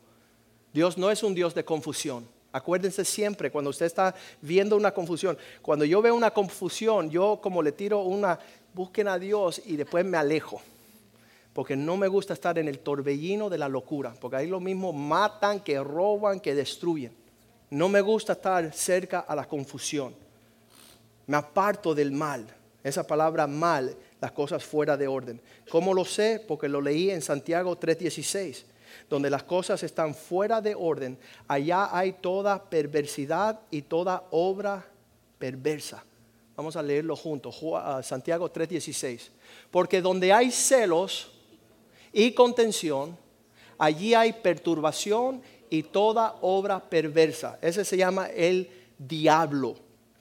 Dios 0.73 0.97
no 0.97 1.09
es 1.09 1.23
un 1.23 1.33
Dios 1.33 1.55
de 1.55 1.63
confusión. 1.63 2.27
Acuérdense 2.51 3.05
siempre 3.05 3.49
cuando 3.49 3.69
usted 3.69 3.85
está 3.85 4.13
viendo 4.41 4.75
una 4.75 4.93
confusión. 4.93 5.37
Cuando 5.61 5.85
yo 5.85 6.01
veo 6.01 6.13
una 6.13 6.31
confusión, 6.31 7.09
yo 7.09 7.39
como 7.41 7.63
le 7.63 7.71
tiro 7.71 8.01
una, 8.01 8.37
busquen 8.73 9.07
a 9.07 9.17
Dios 9.17 9.61
y 9.65 9.77
después 9.77 10.03
me 10.03 10.17
alejo. 10.17 10.61
Porque 11.59 11.75
no 11.75 11.97
me 11.97 12.07
gusta 12.07 12.33
estar 12.35 12.57
en 12.57 12.69
el 12.69 12.79
torbellino 12.79 13.49
de 13.49 13.57
la 13.57 13.67
locura. 13.67 14.13
Porque 14.17 14.37
ahí 14.37 14.47
lo 14.47 14.61
mismo 14.61 14.93
matan, 14.93 15.59
que 15.59 15.77
roban, 15.83 16.39
que 16.39 16.55
destruyen. 16.55 17.13
No 17.69 17.89
me 17.89 17.99
gusta 17.99 18.31
estar 18.31 18.71
cerca 18.71 19.19
a 19.19 19.35
la 19.35 19.45
confusión. 19.45 20.15
Me 21.27 21.35
aparto 21.35 21.93
del 21.93 22.13
mal. 22.13 22.47
Esa 22.81 23.05
palabra 23.05 23.45
mal, 23.45 23.93
las 24.21 24.31
cosas 24.31 24.63
fuera 24.63 24.95
de 24.95 25.09
orden. 25.09 25.41
¿Cómo 25.69 25.93
lo 25.93 26.05
sé? 26.05 26.41
Porque 26.47 26.69
lo 26.69 26.79
leí 26.79 27.11
en 27.11 27.21
Santiago 27.21 27.77
3:16 27.77 28.63
donde 29.09 29.29
las 29.29 29.43
cosas 29.43 29.83
están 29.83 30.15
fuera 30.15 30.61
de 30.61 30.75
orden, 30.75 31.19
allá 31.45 31.89
hay 31.91 32.13
toda 32.13 32.69
perversidad 32.69 33.59
y 33.69 33.81
toda 33.81 34.23
obra 34.31 34.85
perversa. 35.37 36.05
Vamos 36.55 36.77
a 36.77 36.81
leerlo 36.81 37.17
juntos, 37.17 37.59
ah, 37.75 38.01
Santiago 38.01 38.49
3:16. 38.49 39.29
Porque 39.69 40.01
donde 40.01 40.31
hay 40.31 40.51
celos 40.51 41.33
y 42.13 42.31
contención, 42.31 43.17
allí 43.77 44.13
hay 44.13 44.33
perturbación 44.33 45.41
y 45.69 45.83
toda 45.83 46.35
obra 46.41 46.79
perversa. 46.79 47.59
Ese 47.61 47.85
se 47.85 47.97
llama 47.97 48.27
el 48.27 48.69
diablo. 48.97 49.75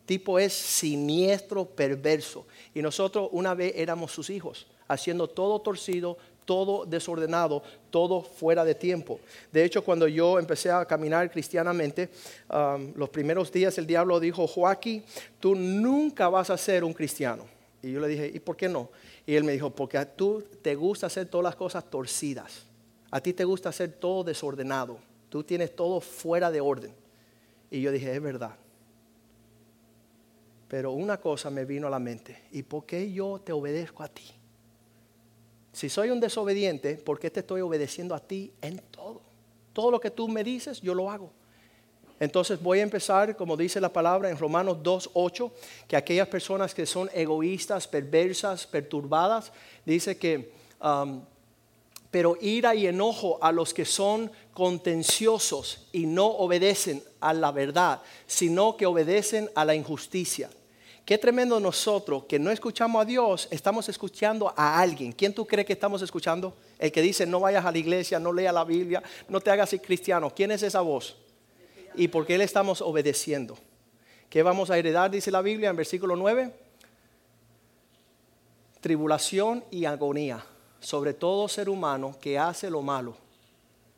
Tipo 0.06 0.38
es 0.38 0.52
siniestro, 0.52 1.64
perverso. 1.64 2.46
Y 2.74 2.82
nosotros 2.82 3.28
una 3.32 3.54
vez 3.54 3.72
éramos 3.76 4.12
sus 4.12 4.30
hijos, 4.30 4.66
haciendo 4.86 5.28
todo 5.28 5.60
torcido, 5.60 6.16
todo 6.48 6.86
desordenado, 6.86 7.62
todo 7.90 8.22
fuera 8.22 8.64
de 8.64 8.74
tiempo. 8.74 9.20
De 9.52 9.62
hecho, 9.64 9.84
cuando 9.84 10.08
yo 10.08 10.38
empecé 10.38 10.70
a 10.70 10.86
caminar 10.86 11.30
cristianamente, 11.30 12.08
um, 12.48 12.94
los 12.96 13.10
primeros 13.10 13.52
días 13.52 13.76
el 13.76 13.86
diablo 13.86 14.18
dijo, 14.18 14.46
Joaquín, 14.46 15.04
tú 15.40 15.54
nunca 15.54 16.30
vas 16.30 16.48
a 16.48 16.56
ser 16.56 16.84
un 16.84 16.94
cristiano. 16.94 17.44
Y 17.82 17.92
yo 17.92 18.00
le 18.00 18.08
dije, 18.08 18.30
¿y 18.32 18.40
por 18.40 18.56
qué 18.56 18.66
no? 18.66 18.88
Y 19.28 19.36
él 19.36 19.44
me 19.44 19.52
dijo, 19.52 19.68
porque 19.68 19.98
a 19.98 20.16
tú 20.16 20.42
te 20.62 20.74
gusta 20.74 21.06
hacer 21.06 21.28
todas 21.28 21.44
las 21.44 21.54
cosas 21.54 21.84
torcidas. 21.90 22.64
A 23.10 23.20
ti 23.20 23.34
te 23.34 23.44
gusta 23.44 23.68
hacer 23.68 23.92
todo 23.92 24.24
desordenado. 24.24 25.00
Tú 25.28 25.44
tienes 25.44 25.76
todo 25.76 26.00
fuera 26.00 26.50
de 26.50 26.62
orden. 26.62 26.94
Y 27.70 27.82
yo 27.82 27.92
dije, 27.92 28.10
es 28.10 28.22
verdad. 28.22 28.56
Pero 30.66 30.92
una 30.92 31.20
cosa 31.20 31.50
me 31.50 31.66
vino 31.66 31.88
a 31.88 31.90
la 31.90 31.98
mente. 31.98 32.44
¿Y 32.52 32.62
por 32.62 32.86
qué 32.86 33.12
yo 33.12 33.38
te 33.38 33.52
obedezco 33.52 34.02
a 34.02 34.08
ti? 34.08 34.24
Si 35.74 35.90
soy 35.90 36.08
un 36.08 36.20
desobediente, 36.20 36.94
¿por 36.94 37.18
qué 37.18 37.30
te 37.30 37.40
estoy 37.40 37.60
obedeciendo 37.60 38.14
a 38.14 38.20
ti 38.20 38.50
en 38.62 38.78
todo? 38.90 39.20
Todo 39.74 39.90
lo 39.90 40.00
que 40.00 40.10
tú 40.10 40.26
me 40.26 40.42
dices, 40.42 40.80
yo 40.80 40.94
lo 40.94 41.10
hago. 41.10 41.34
Entonces 42.20 42.60
voy 42.60 42.80
a 42.80 42.82
empezar, 42.82 43.36
como 43.36 43.56
dice 43.56 43.80
la 43.80 43.92
palabra 43.92 44.28
en 44.30 44.38
Romanos 44.38 44.78
2.8, 44.82 45.50
que 45.86 45.96
aquellas 45.96 46.28
personas 46.28 46.74
que 46.74 46.86
son 46.86 47.08
egoístas, 47.14 47.86
perversas, 47.86 48.66
perturbadas, 48.66 49.52
dice 49.84 50.16
que 50.16 50.52
um, 50.82 51.22
pero 52.10 52.36
ira 52.40 52.74
y 52.74 52.86
enojo 52.86 53.38
a 53.42 53.52
los 53.52 53.74
que 53.74 53.84
son 53.84 54.30
contenciosos 54.54 55.88
y 55.92 56.06
no 56.06 56.26
obedecen 56.26 57.02
a 57.20 57.34
la 57.34 57.52
verdad, 57.52 58.00
sino 58.26 58.76
que 58.76 58.86
obedecen 58.86 59.50
a 59.54 59.64
la 59.64 59.74
injusticia. 59.74 60.48
Qué 61.04 61.16
tremendo 61.16 61.58
nosotros 61.58 62.24
que 62.24 62.38
no 62.38 62.50
escuchamos 62.50 63.02
a 63.02 63.04
Dios, 63.04 63.48
estamos 63.50 63.88
escuchando 63.88 64.52
a 64.56 64.78
alguien. 64.80 65.12
¿Quién 65.12 65.34
tú 65.34 65.46
crees 65.46 65.66
que 65.66 65.72
estamos 65.72 66.02
escuchando? 66.02 66.54
El 66.78 66.92
que 66.92 67.02
dice 67.02 67.26
no 67.26 67.40
vayas 67.40 67.64
a 67.64 67.72
la 67.72 67.78
iglesia, 67.78 68.18
no 68.18 68.32
lea 68.32 68.52
la 68.52 68.64
Biblia, 68.64 69.02
no 69.28 69.40
te 69.40 69.50
hagas 69.50 69.74
cristiano. 69.82 70.32
¿Quién 70.34 70.50
es 70.50 70.62
esa 70.62 70.80
voz? 70.80 71.16
¿Y 71.98 72.08
por 72.08 72.24
qué 72.24 72.38
le 72.38 72.44
estamos 72.44 72.80
obedeciendo? 72.80 73.58
¿Qué 74.30 74.44
vamos 74.44 74.70
a 74.70 74.78
heredar? 74.78 75.10
Dice 75.10 75.32
la 75.32 75.42
Biblia 75.42 75.68
en 75.68 75.76
versículo 75.76 76.14
9. 76.14 76.54
Tribulación 78.80 79.64
y 79.72 79.84
agonía 79.84 80.46
sobre 80.78 81.12
todo 81.12 81.48
ser 81.48 81.68
humano 81.68 82.16
que 82.20 82.38
hace 82.38 82.70
lo 82.70 82.82
malo. 82.82 83.16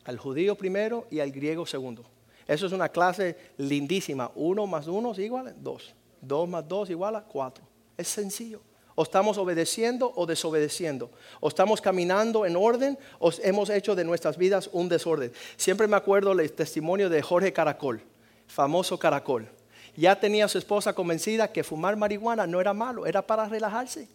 Al 0.05 0.17
judío 0.17 0.55
primero 0.55 1.05
y 1.11 1.19
al 1.19 1.31
griego 1.31 1.67
segundo. 1.67 2.03
Eso 2.47 2.65
es 2.65 2.71
una 2.71 2.89
clase 2.89 3.37
lindísima. 3.57 4.31
Uno 4.33 4.65
más 4.65 4.87
uno 4.87 5.11
es 5.11 5.19
igual 5.19 5.49
a 5.49 5.53
dos. 5.53 5.93
Dos 6.19 6.49
más 6.49 6.67
dos 6.67 6.89
igual 6.89 7.15
a 7.15 7.21
cuatro. 7.21 7.63
Es 7.95 8.07
sencillo. 8.07 8.61
O 8.95 9.03
estamos 9.03 9.37
obedeciendo 9.37 10.11
o 10.15 10.25
desobedeciendo. 10.25 11.09
O 11.39 11.47
estamos 11.47 11.81
caminando 11.81 12.45
en 12.45 12.55
orden 12.55 12.97
o 13.19 13.31
hemos 13.43 13.69
hecho 13.69 13.95
de 13.95 14.03
nuestras 14.03 14.37
vidas 14.37 14.69
un 14.73 14.89
desorden. 14.89 15.31
Siempre 15.57 15.87
me 15.87 15.95
acuerdo 15.95 16.33
el 16.33 16.51
testimonio 16.51 17.09
de 17.09 17.21
Jorge 17.21 17.53
Caracol, 17.53 18.01
famoso 18.47 18.97
Caracol. 18.97 19.47
Ya 19.95 20.19
tenía 20.19 20.45
a 20.45 20.47
su 20.47 20.57
esposa 20.57 20.93
convencida 20.93 21.51
que 21.51 21.63
fumar 21.63 21.97
marihuana 21.97 22.47
no 22.47 22.61
era 22.61 22.73
malo, 22.73 23.05
era 23.05 23.21
para 23.21 23.47
relajarse. 23.47 24.07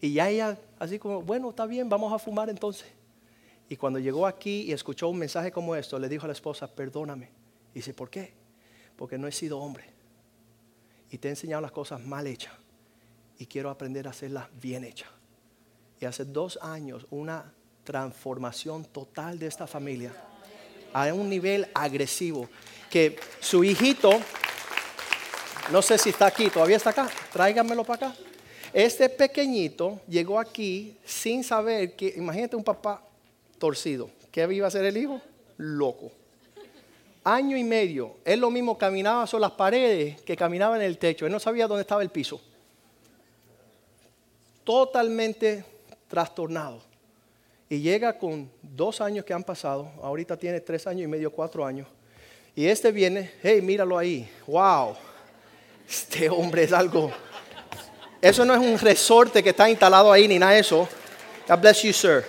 Y 0.00 0.12
ya 0.14 0.28
ella, 0.28 0.58
así 0.78 0.98
como, 0.98 1.22
bueno, 1.22 1.50
está 1.50 1.66
bien, 1.66 1.88
vamos 1.88 2.12
a 2.12 2.18
fumar 2.18 2.50
entonces. 2.50 2.86
Y 3.68 3.76
cuando 3.76 3.98
llegó 3.98 4.26
aquí 4.26 4.62
y 4.62 4.72
escuchó 4.72 5.08
un 5.08 5.18
mensaje 5.18 5.50
como 5.50 5.74
esto, 5.74 5.98
le 5.98 6.08
dijo 6.08 6.24
a 6.24 6.28
la 6.28 6.32
esposa, 6.32 6.68
perdóname. 6.68 7.30
Y 7.72 7.80
dice, 7.80 7.94
¿por 7.94 8.10
qué? 8.10 8.32
Porque 8.96 9.18
no 9.18 9.26
he 9.26 9.32
sido 9.32 9.58
hombre. 9.58 9.84
Y 11.10 11.18
te 11.18 11.28
he 11.28 11.30
enseñado 11.30 11.62
las 11.62 11.72
cosas 11.72 12.04
mal 12.04 12.26
hechas. 12.26 12.52
Y 13.38 13.46
quiero 13.46 13.70
aprender 13.70 14.06
a 14.06 14.10
hacerlas 14.10 14.46
bien 14.60 14.84
hechas. 14.84 15.08
Y 16.00 16.04
hace 16.04 16.24
dos 16.24 16.58
años 16.62 17.06
una 17.10 17.52
transformación 17.84 18.84
total 18.84 19.38
de 19.38 19.46
esta 19.46 19.66
familia 19.66 20.12
a 20.92 21.12
un 21.12 21.28
nivel 21.28 21.68
agresivo. 21.74 22.48
Que 22.90 23.18
su 23.40 23.64
hijito, 23.64 24.10
no 25.70 25.82
sé 25.82 25.98
si 25.98 26.10
está 26.10 26.26
aquí, 26.26 26.50
todavía 26.50 26.76
está 26.76 26.90
acá, 26.90 27.08
tráiganmelo 27.32 27.84
para 27.84 28.08
acá. 28.08 28.18
Este 28.72 29.08
pequeñito 29.08 30.00
llegó 30.08 30.38
aquí 30.38 30.96
sin 31.04 31.42
saber 31.42 31.94
que, 31.96 32.14
imagínate 32.16 32.56
un 32.56 32.64
papá 32.64 33.02
torcido. 33.58 34.10
¿Qué 34.30 34.46
iba 34.52 34.66
a 34.66 34.70
ser 34.70 34.84
el 34.84 34.96
hijo? 34.96 35.20
Loco. 35.56 36.12
Año 37.24 37.56
y 37.56 37.64
medio. 37.64 38.16
Él 38.24 38.40
lo 38.40 38.50
mismo 38.50 38.76
caminaba 38.76 39.26
sobre 39.26 39.42
las 39.42 39.52
paredes 39.52 40.20
que 40.22 40.36
caminaba 40.36 40.76
en 40.76 40.82
el 40.82 40.98
techo. 40.98 41.26
Él 41.26 41.32
no 41.32 41.40
sabía 41.40 41.66
dónde 41.66 41.82
estaba 41.82 42.02
el 42.02 42.10
piso. 42.10 42.40
Totalmente 44.66 45.64
trastornado. 46.08 46.82
Y 47.70 47.80
llega 47.80 48.18
con 48.18 48.50
dos 48.60 49.00
años 49.00 49.24
que 49.24 49.32
han 49.32 49.44
pasado. 49.44 49.90
Ahorita 50.02 50.36
tiene 50.36 50.60
tres 50.60 50.86
años 50.86 51.04
y 51.04 51.06
medio, 51.06 51.32
cuatro 51.32 51.64
años. 51.64 51.88
Y 52.54 52.66
este 52.66 52.92
viene, 52.92 53.32
hey, 53.42 53.62
míralo 53.62 53.96
ahí. 53.96 54.30
Wow. 54.46 54.94
Este 55.88 56.28
hombre 56.28 56.64
es 56.64 56.74
algo 56.74 57.10
eso 58.20 58.44
no 58.44 58.54
es 58.54 58.60
un 58.60 58.78
resorte 58.78 59.42
que 59.42 59.50
está 59.50 59.68
instalado 59.70 60.10
ahí 60.10 60.26
ni 60.26 60.38
nada 60.38 60.52
de 60.52 60.60
eso. 60.60 60.88
God 61.46 61.60
bless 61.60 61.82
you, 61.82 61.92
sir. 61.92 62.24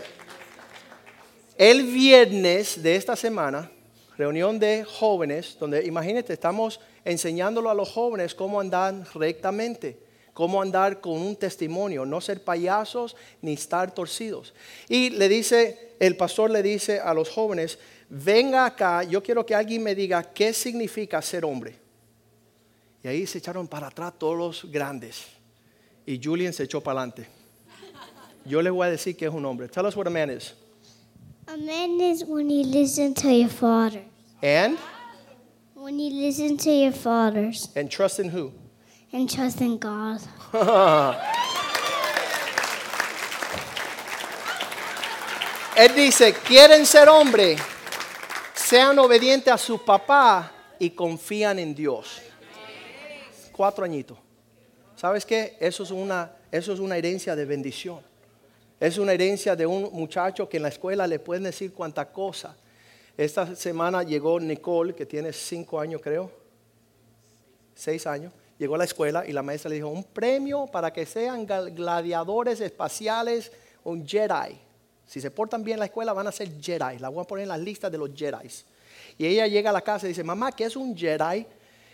El 1.57 1.83
viernes 1.83 2.83
de 2.83 2.95
esta 2.95 3.15
semana, 3.15 3.71
reunión 4.15 4.59
de 4.59 4.83
jóvenes, 4.83 5.57
donde 5.59 5.83
imagínate, 5.85 6.33
estamos 6.33 6.79
enseñándolo 7.03 7.69
a 7.69 7.73
los 7.73 7.89
jóvenes 7.89 8.35
cómo 8.35 8.59
andar 8.59 8.93
rectamente, 9.15 9.97
cómo 10.37 10.61
andar 10.61 11.01
con 11.01 11.13
un 11.13 11.35
testimonio, 11.35 12.05
no 12.05 12.21
ser 12.21 12.43
payasos 12.43 13.15
ni 13.41 13.53
estar 13.53 13.91
torcidos. 13.91 14.53
Y 14.87 15.09
le 15.09 15.27
dice, 15.27 15.95
el 15.99 16.15
pastor 16.15 16.51
le 16.51 16.61
dice 16.61 16.99
a 16.99 17.11
los 17.15 17.27
jóvenes, 17.27 17.79
venga 18.07 18.67
acá, 18.67 19.01
yo 19.01 19.23
quiero 19.23 19.43
que 19.43 19.55
alguien 19.55 19.81
me 19.81 19.95
diga 19.95 20.21
qué 20.21 20.53
significa 20.53 21.23
ser 21.23 21.43
hombre. 21.43 21.79
Y 23.03 23.07
ahí 23.07 23.25
se 23.25 23.39
echaron 23.39 23.67
para 23.67 23.87
atrás 23.87 24.13
todos 24.19 24.37
los 24.37 24.71
grandes 24.71 25.25
y 26.05 26.19
Julian 26.23 26.53
se 26.53 26.65
echó 26.65 26.81
para 26.81 26.99
adelante. 26.99 27.27
Yo 28.45 28.61
le 28.61 28.69
voy 28.69 28.85
a 28.85 28.91
decir 28.91 29.17
que 29.17 29.25
es 29.25 29.33
un 29.33 29.43
hombre. 29.43 29.67
Tell 29.67 29.87
us 29.87 29.95
what 29.95 30.05
a 30.05 30.11
man 30.11 30.29
is. 30.29 30.53
A 31.47 31.57
man 31.57 31.99
is 31.99 32.23
when 32.23 32.47
you 32.47 32.63
listen 32.63 33.15
to 33.15 33.31
your 33.31 33.49
father. 33.49 34.03
And? 34.43 34.77
When 35.73 35.97
you 35.97 36.11
listen 36.11 36.57
to 36.57 36.69
your 36.69 36.93
fathers. 36.93 37.71
And 37.75 37.89
trust 37.89 38.19
in 38.19 38.29
who? 38.29 38.53
And 39.13 39.29
trust 39.29 39.61
in 39.61 39.77
God. 39.77 40.19
Él 45.77 45.93
dice, 45.95 46.33
quieren 46.33 46.85
ser 46.87 47.07
hombre, 47.07 47.55
sean 48.55 48.97
obedientes 48.97 49.53
a 49.53 49.57
su 49.59 49.77
papá 49.85 50.51
y 50.79 50.89
confían 50.89 51.59
en 51.59 51.75
Dios. 51.75 52.19
Cuatro 53.51 53.85
añitos. 53.85 54.17
¿Sabes 54.95 55.23
qué? 55.23 55.55
Eso 55.59 55.83
es 55.83 55.91
una, 55.91 56.31
eso 56.51 56.73
es 56.73 56.79
una 56.79 56.97
herencia 56.97 57.35
de 57.35 57.45
bendición. 57.45 58.01
Es 58.79 58.97
una 58.97 59.13
herencia 59.13 59.55
de 59.55 59.67
un 59.67 59.89
muchacho 59.93 60.49
que 60.49 60.57
en 60.57 60.63
la 60.63 60.69
escuela 60.69 61.05
le 61.05 61.19
pueden 61.19 61.43
decir 61.43 61.71
cuánta 61.71 62.11
cosa. 62.11 62.57
Esta 63.15 63.55
semana 63.55 64.01
llegó 64.01 64.39
Nicole, 64.39 64.95
que 64.95 65.05
tiene 65.05 65.31
cinco 65.31 65.79
años 65.79 66.01
creo, 66.03 66.31
seis 67.75 68.07
años. 68.07 68.33
Llegó 68.59 68.75
a 68.75 68.79
la 68.79 68.85
escuela 68.85 69.25
y 69.25 69.31
la 69.31 69.43
maestra 69.43 69.69
le 69.69 69.75
dijo, 69.75 69.89
un 69.89 70.03
premio 70.03 70.65
para 70.65 70.91
que 70.91 71.05
sean 71.05 71.45
gladiadores 71.45 72.59
espaciales, 72.59 73.51
un 73.83 74.07
Jedi. 74.07 74.57
Si 75.05 75.21
se 75.21 75.31
portan 75.31 75.63
bien 75.63 75.75
en 75.75 75.79
la 75.79 75.85
escuela 75.85 76.11
van 76.11 76.27
a 76.27 76.31
ser 76.31 76.59
Jedi. 76.59 76.99
La 76.99 77.09
voy 77.09 77.21
a 77.21 77.27
poner 77.27 77.43
en 77.43 77.49
la 77.49 77.57
lista 77.57 77.89
de 77.89 77.97
los 77.97 78.11
Jedi. 78.13 78.49
Y 79.17 79.25
ella 79.25 79.47
llega 79.47 79.69
a 79.69 79.73
la 79.73 79.81
casa 79.81 80.05
y 80.05 80.09
dice, 80.09 80.23
mamá, 80.23 80.51
¿qué 80.51 80.65
es 80.65 80.75
un 80.75 80.95
Jedi? 80.95 81.45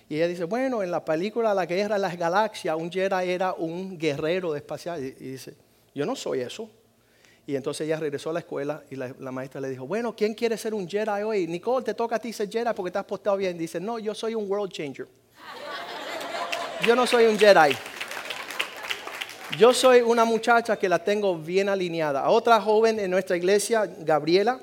Y 0.09 0.15
ella 0.15 0.27
dice, 0.27 0.45
bueno, 0.45 0.83
en 0.83 0.91
la 0.91 1.03
película 1.03 1.53
La 1.53 1.65
Guerra 1.65 1.95
de 1.95 2.01
las 2.01 2.17
Galaxias, 2.17 2.75
un 2.75 2.91
Jedi 2.91 3.29
era 3.29 3.53
un 3.53 3.97
guerrero 3.97 4.53
de 4.53 4.59
espacial. 4.59 5.03
Y, 5.03 5.11
dice, 5.11 5.53
yo 5.93 6.05
no 6.05 6.15
soy 6.15 6.41
eso. 6.41 6.69
Y 7.45 7.55
entonces 7.55 7.85
ella 7.85 7.99
regresó 7.99 8.29
a 8.29 8.33
la 8.33 8.39
escuela 8.39 8.83
y 8.89 8.95
la, 8.95 9.13
maestra 9.31 9.59
le 9.59 9.69
dijo, 9.69 9.85
bueno, 9.85 10.15
¿quién 10.15 10.33
quiere 10.33 10.57
ser 10.57 10.73
un 10.73 10.87
Jedi 10.87 11.23
hoy? 11.23 11.45
Nicole, 11.45 11.83
te 11.83 11.93
toca 11.93 12.15
a 12.15 12.19
ti 12.19 12.31
ser 12.31 12.49
Jedi 12.49 12.73
porque 12.73 12.91
te 12.91 12.99
has 12.99 13.05
postado 13.05 13.35
bien. 13.35 13.57
Dice, 13.57 13.81
no, 13.81 13.99
yo 13.99 14.15
soy 14.15 14.33
un 14.33 14.49
world 14.49 14.71
changer. 14.71 15.07
Yo 16.81 16.95
no 16.95 17.07
soy 17.07 17.25
un 17.25 17.39
Jedi. 17.39 17.75
Yo 19.57 19.73
soy 19.73 20.01
una 20.01 20.25
muchacha 20.25 20.77
que 20.77 20.89
la 20.89 20.99
tengo 20.99 21.37
bien 21.37 21.69
alineada. 21.69 22.21
A 22.21 22.29
otra 22.29 22.59
joven 22.59 22.99
en 22.99 23.11
nuestra 23.11 23.37
iglesia, 23.37 23.85
Gabriela, 23.99 24.59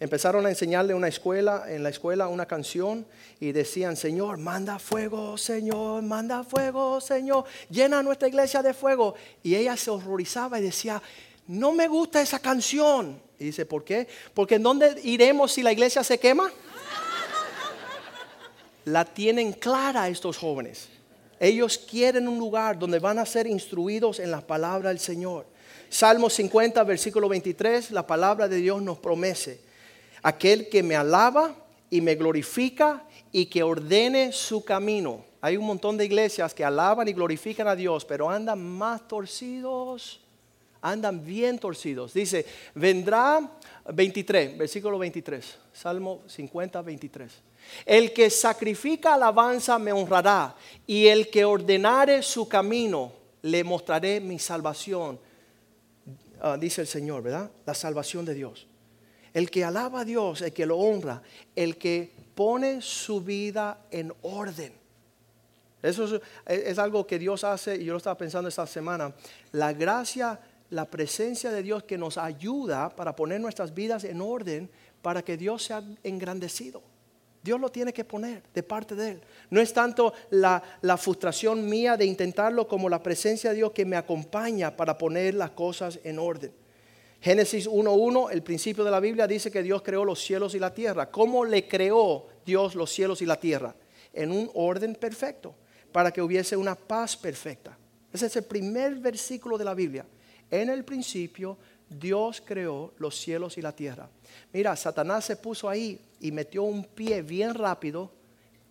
empezaron 0.00 0.44
a 0.44 0.50
enseñarle 0.50 0.92
una 0.92 1.08
escuela, 1.08 1.64
en 1.68 1.82
la 1.82 1.88
escuela 1.88 2.28
una 2.28 2.44
canción 2.44 3.06
y 3.40 3.52
decían, 3.52 3.96
Señor, 3.96 4.38
manda 4.38 4.78
fuego, 4.78 5.38
Señor, 5.38 6.02
manda 6.02 6.42
fuego, 6.42 7.00
Señor, 7.00 7.44
llena 7.70 8.02
nuestra 8.02 8.28
iglesia 8.28 8.60
de 8.60 8.74
fuego. 8.74 9.14
Y 9.42 9.54
ella 9.54 9.76
se 9.76 9.90
horrorizaba 9.90 10.58
y 10.58 10.62
decía, 10.62 11.00
no 11.46 11.72
me 11.72 11.86
gusta 11.88 12.20
esa 12.20 12.40
canción. 12.40 13.20
Y 13.38 13.44
dice, 13.44 13.64
¿por 13.66 13.84
qué? 13.84 14.08
Porque 14.34 14.56
¿en 14.56 14.62
dónde 14.64 15.00
iremos 15.04 15.52
si 15.52 15.62
la 15.62 15.72
iglesia 15.72 16.02
se 16.02 16.18
quema? 16.18 16.50
La 18.86 19.04
tienen 19.04 19.52
clara 19.52 20.08
estos 20.08 20.36
jóvenes. 20.36 20.88
Ellos 21.40 21.78
quieren 21.78 22.28
un 22.28 22.38
lugar 22.38 22.78
donde 22.78 22.98
van 22.98 23.18
a 23.18 23.26
ser 23.26 23.46
instruidos 23.46 24.20
en 24.20 24.30
la 24.30 24.40
palabra 24.40 24.90
del 24.90 24.98
Señor. 24.98 25.46
Salmo 25.88 26.30
50, 26.30 26.82
versículo 26.84 27.28
23, 27.28 27.90
la 27.90 28.06
palabra 28.06 28.48
de 28.48 28.56
Dios 28.56 28.82
nos 28.82 28.98
promete 28.98 29.60
aquel 30.22 30.68
que 30.68 30.82
me 30.82 30.96
alaba 30.96 31.54
y 31.90 32.00
me 32.00 32.14
glorifica 32.14 33.04
y 33.30 33.46
que 33.46 33.62
ordene 33.62 34.32
su 34.32 34.64
camino. 34.64 35.24
Hay 35.40 35.56
un 35.56 35.66
montón 35.66 35.96
de 35.96 36.06
iglesias 36.06 36.54
que 36.54 36.64
alaban 36.64 37.06
y 37.06 37.12
glorifican 37.12 37.68
a 37.68 37.76
Dios, 37.76 38.04
pero 38.04 38.30
andan 38.30 38.60
más 38.62 39.06
torcidos, 39.06 40.20
andan 40.80 41.24
bien 41.24 41.58
torcidos. 41.58 42.14
Dice, 42.14 42.46
vendrá 42.74 43.48
23, 43.92 44.56
versículo 44.56 44.98
23, 44.98 45.58
Salmo 45.72 46.22
50, 46.26 46.80
23. 46.82 47.32
El 47.84 48.12
que 48.12 48.30
sacrifica 48.30 49.14
alabanza 49.14 49.78
me 49.78 49.92
honrará, 49.92 50.54
y 50.86 51.06
el 51.06 51.30
que 51.30 51.44
ordenare 51.44 52.22
su 52.22 52.48
camino, 52.48 53.12
le 53.42 53.62
mostraré 53.62 54.20
mi 54.20 54.38
salvación. 54.38 55.18
Ah, 56.40 56.56
dice 56.58 56.80
el 56.80 56.86
Señor, 56.86 57.22
¿verdad? 57.22 57.50
La 57.66 57.74
salvación 57.74 58.24
de 58.24 58.34
Dios. 58.34 58.66
El 59.32 59.50
que 59.50 59.64
alaba 59.64 60.00
a 60.00 60.04
Dios, 60.04 60.42
el 60.42 60.52
que 60.52 60.66
lo 60.66 60.78
honra, 60.78 61.22
el 61.54 61.76
que 61.76 62.10
pone 62.34 62.80
su 62.80 63.20
vida 63.20 63.86
en 63.90 64.12
orden. 64.22 64.72
Eso 65.82 66.20
es, 66.46 66.78
algo 66.78 67.06
que 67.06 67.18
Dios 67.18 67.44
hace 67.44 67.76
y 67.76 67.84
yo 67.84 67.92
lo 67.92 67.98
estaba 67.98 68.16
pensando 68.16 68.48
esta 68.48 68.66
semana. 68.66 69.14
La 69.52 69.74
gracia 69.74 70.40
la 70.70 70.86
presencia 70.86 71.50
de 71.50 71.62
Dios 71.62 71.84
que 71.84 71.98
nos 71.98 72.18
ayuda 72.18 72.88
para 72.94 73.14
poner 73.14 73.40
nuestras 73.40 73.74
vidas 73.74 74.04
en 74.04 74.20
orden 74.20 74.70
para 75.02 75.22
que 75.22 75.36
Dios 75.36 75.62
sea 75.62 75.82
engrandecido. 76.02 76.82
Dios 77.44 77.60
lo 77.60 77.70
tiene 77.70 77.92
que 77.92 78.06
poner 78.06 78.42
de 78.54 78.62
parte 78.62 78.94
de 78.94 79.10
Él. 79.10 79.20
No 79.50 79.60
es 79.60 79.70
tanto 79.74 80.14
la, 80.30 80.62
frustración 80.96 81.68
mía 81.68 81.94
de 81.94 82.06
intentarlo 82.06 82.66
como 82.66 82.88
la 82.88 83.02
presencia 83.02 83.50
de 83.50 83.56
Dios 83.56 83.72
que 83.72 83.84
me 83.84 83.96
acompaña 83.96 84.74
para 84.74 84.96
poner 84.96 85.34
las 85.34 85.50
cosas 85.50 86.00
en 86.04 86.18
orden. 86.18 86.52
Génesis 87.20 87.68
1.1, 87.68 88.32
el 88.32 88.42
principio 88.42 88.82
de 88.82 88.90
la 88.90 88.98
Biblia 88.98 89.26
dice 89.26 89.50
que 89.50 89.62
Dios 89.62 89.82
creó 89.82 90.06
los 90.06 90.24
cielos 90.24 90.54
y 90.54 90.58
la 90.58 90.72
tierra. 90.72 91.10
¿Cómo 91.10 91.44
le 91.44 91.68
creó 91.68 92.28
Dios 92.46 92.74
los 92.74 92.90
cielos 92.90 93.20
y 93.20 93.26
la 93.26 93.38
tierra? 93.38 93.76
En 94.14 94.30
un 94.30 94.50
orden 94.54 94.94
perfecto, 94.94 95.54
para 95.92 96.10
que 96.10 96.22
hubiese 96.22 96.56
una 96.56 96.74
paz 96.74 97.14
perfecta. 97.14 97.76
Ese 98.10 98.24
es 98.24 98.36
el 98.36 98.44
primer 98.44 98.94
versículo 98.94 99.58
de 99.58 99.64
la 99.66 99.74
Biblia. 99.74 100.06
En 100.50 100.70
el 100.70 100.82
principio 100.82 101.58
Dios 101.88 102.42
creó 102.44 102.92
los 102.98 103.16
cielos 103.16 103.58
y 103.58 103.62
la 103.62 103.72
tierra. 103.72 104.08
Mira, 104.52 104.74
Satanás 104.76 105.24
se 105.24 105.36
puso 105.36 105.68
ahí 105.68 106.00
y 106.20 106.32
metió 106.32 106.62
un 106.62 106.84
pie 106.84 107.22
bien 107.22 107.54
rápido 107.54 108.10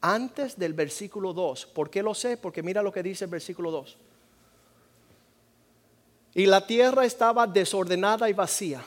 antes 0.02 0.58
del 0.58 0.74
versículo 0.74 1.34
2. 1.34 1.68
¿Por 1.68 1.90
qué 1.90 2.04
lo 2.04 2.14
sé? 2.14 2.38
Porque 2.38 2.64
mira 2.64 2.82
lo 2.82 2.92
que 2.92 3.04
dice 3.04 3.26
el 3.26 3.32
versículo 3.32 3.72
2. 3.72 3.98
Y 6.36 6.46
la 6.46 6.66
tierra 6.66 7.06
estaba 7.06 7.46
desordenada 7.46 8.30
y 8.30 8.34
vacía. 8.34 8.84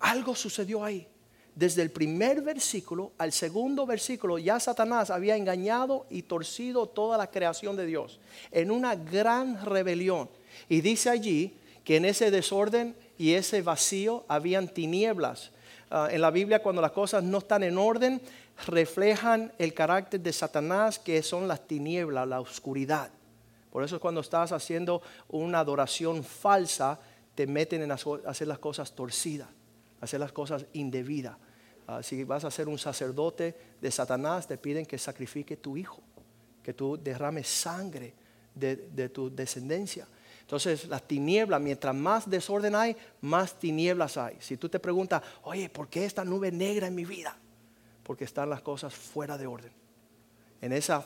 Algo 0.00 0.34
sucedió 0.34 0.84
ahí. 0.84 1.06
Desde 1.54 1.80
el 1.80 1.90
primer 1.90 2.42
versículo 2.42 3.12
al 3.16 3.32
segundo 3.32 3.86
versículo 3.86 4.36
ya 4.36 4.60
Satanás 4.60 5.08
había 5.08 5.36
engañado 5.36 6.04
y 6.10 6.22
torcido 6.22 6.86
toda 6.86 7.16
la 7.16 7.30
creación 7.30 7.76
de 7.76 7.86
Dios 7.86 8.20
en 8.50 8.70
una 8.70 8.94
gran 8.94 9.64
rebelión. 9.64 10.28
Y 10.68 10.82
dice 10.82 11.08
allí 11.08 11.56
que 11.86 11.96
en 11.96 12.04
ese 12.04 12.32
desorden 12.32 12.96
y 13.16 13.34
ese 13.34 13.62
vacío 13.62 14.24
habían 14.26 14.66
tinieblas. 14.66 15.52
Ah, 15.88 16.08
en 16.10 16.20
la 16.20 16.32
Biblia 16.32 16.60
cuando 16.60 16.82
las 16.82 16.90
cosas 16.90 17.22
no 17.22 17.38
están 17.38 17.62
en 17.62 17.78
orden, 17.78 18.20
reflejan 18.66 19.52
el 19.56 19.72
carácter 19.72 20.20
de 20.20 20.32
Satanás, 20.32 20.98
que 20.98 21.22
son 21.22 21.46
las 21.46 21.64
tinieblas, 21.68 22.26
la 22.26 22.40
oscuridad. 22.40 23.10
Por 23.70 23.84
eso 23.84 24.00
cuando 24.00 24.20
estás 24.20 24.50
haciendo 24.50 25.00
una 25.28 25.60
adoración 25.60 26.24
falsa, 26.24 26.98
te 27.36 27.46
meten 27.46 27.82
en 27.82 27.92
hacer 27.92 28.48
las 28.48 28.58
cosas 28.58 28.92
torcidas, 28.92 29.48
hacer 30.00 30.18
las 30.18 30.32
cosas 30.32 30.66
indebidas. 30.72 31.36
Ah, 31.86 32.02
si 32.02 32.24
vas 32.24 32.44
a 32.44 32.50
ser 32.50 32.66
un 32.66 32.78
sacerdote 32.78 33.76
de 33.80 33.90
Satanás, 33.92 34.48
te 34.48 34.58
piden 34.58 34.86
que 34.86 34.98
sacrifique 34.98 35.56
tu 35.56 35.76
hijo, 35.76 36.02
que 36.64 36.74
tú 36.74 36.98
derrames 37.00 37.46
sangre 37.46 38.12
de 38.56 39.08
tu 39.08 39.32
descendencia. 39.32 40.08
Entonces, 40.46 40.86
las 40.86 41.02
tinieblas, 41.02 41.60
mientras 41.60 41.92
más 41.92 42.30
desorden 42.30 42.76
hay, 42.76 42.96
más 43.20 43.58
tinieblas 43.58 44.16
hay. 44.16 44.36
Si 44.38 44.56
tú 44.56 44.68
te 44.68 44.78
preguntas, 44.78 45.20
oye, 45.42 45.68
¿por 45.68 45.88
qué 45.88 46.04
esta 46.04 46.24
nube 46.24 46.52
negra 46.52 46.86
en 46.86 46.94
mi 46.94 47.04
vida? 47.04 47.36
Porque 48.04 48.22
están 48.22 48.48
las 48.48 48.62
cosas 48.62 48.94
fuera 48.94 49.36
de 49.36 49.48
orden. 49.48 49.72
En, 50.60 50.72
esa, 50.72 51.04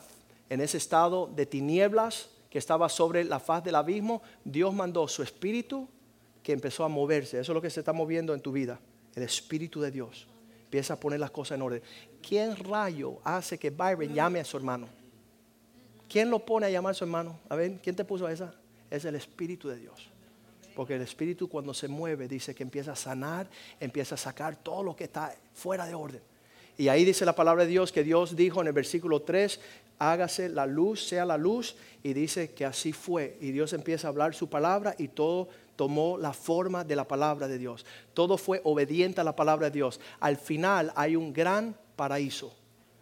en 0.50 0.60
ese 0.60 0.76
estado 0.76 1.26
de 1.34 1.46
tinieblas 1.46 2.28
que 2.50 2.58
estaba 2.58 2.90
sobre 2.90 3.24
la 3.24 3.40
faz 3.40 3.64
del 3.64 3.76
abismo, 3.76 4.20
Dios 4.44 4.74
mandó 4.74 5.08
su 5.08 5.22
espíritu 5.22 5.88
que 6.42 6.52
empezó 6.52 6.84
a 6.84 6.88
moverse. 6.88 7.40
Eso 7.40 7.52
es 7.52 7.54
lo 7.54 7.62
que 7.62 7.70
se 7.70 7.80
está 7.80 7.94
moviendo 7.94 8.34
en 8.34 8.42
tu 8.42 8.52
vida. 8.52 8.78
El 9.14 9.22
espíritu 9.22 9.80
de 9.80 9.90
Dios. 9.90 10.28
Empieza 10.64 10.94
a 10.94 11.00
poner 11.00 11.18
las 11.18 11.30
cosas 11.30 11.56
en 11.56 11.62
orden. 11.62 11.82
¿Quién 12.20 12.56
rayo 12.56 13.20
hace 13.24 13.58
que 13.58 13.70
Byron 13.70 14.12
llame 14.12 14.40
a 14.40 14.44
su 14.44 14.58
hermano? 14.58 14.86
¿Quién 16.10 16.28
lo 16.28 16.44
pone 16.44 16.66
a 16.66 16.70
llamar 16.70 16.90
a 16.90 16.94
su 16.94 17.04
hermano? 17.04 17.40
A 17.48 17.56
ver, 17.56 17.78
¿quién 17.82 17.96
te 17.96 18.04
puso 18.04 18.26
a 18.26 18.32
esa? 18.32 18.59
Es 18.90 19.04
el 19.04 19.14
Espíritu 19.14 19.68
de 19.68 19.76
Dios. 19.76 20.10
Porque 20.74 20.94
el 20.94 21.02
Espíritu 21.02 21.48
cuando 21.48 21.74
se 21.74 21.88
mueve 21.88 22.28
dice 22.28 22.54
que 22.54 22.62
empieza 22.62 22.92
a 22.92 22.96
sanar, 22.96 23.48
empieza 23.78 24.14
a 24.14 24.18
sacar 24.18 24.56
todo 24.56 24.82
lo 24.82 24.96
que 24.96 25.04
está 25.04 25.34
fuera 25.54 25.86
de 25.86 25.94
orden. 25.94 26.22
Y 26.78 26.88
ahí 26.88 27.04
dice 27.04 27.24
la 27.24 27.34
palabra 27.34 27.64
de 27.64 27.70
Dios 27.70 27.92
que 27.92 28.02
Dios 28.02 28.34
dijo 28.36 28.60
en 28.60 28.66
el 28.66 28.72
versículo 28.72 29.20
3, 29.20 29.60
hágase 29.98 30.48
la 30.48 30.66
luz, 30.66 31.06
sea 31.06 31.26
la 31.26 31.36
luz, 31.36 31.76
y 32.02 32.14
dice 32.14 32.52
que 32.52 32.64
así 32.64 32.92
fue. 32.92 33.36
Y 33.40 33.50
Dios 33.50 33.72
empieza 33.74 34.08
a 34.08 34.10
hablar 34.10 34.34
su 34.34 34.48
palabra 34.48 34.94
y 34.96 35.08
todo 35.08 35.48
tomó 35.76 36.16
la 36.16 36.32
forma 36.32 36.84
de 36.84 36.96
la 36.96 37.06
palabra 37.06 37.48
de 37.48 37.58
Dios. 37.58 37.84
Todo 38.14 38.38
fue 38.38 38.60
obediente 38.64 39.20
a 39.20 39.24
la 39.24 39.36
palabra 39.36 39.66
de 39.66 39.72
Dios. 39.72 40.00
Al 40.20 40.36
final 40.36 40.92
hay 40.96 41.16
un 41.16 41.32
gran 41.32 41.76
paraíso. 41.96 42.54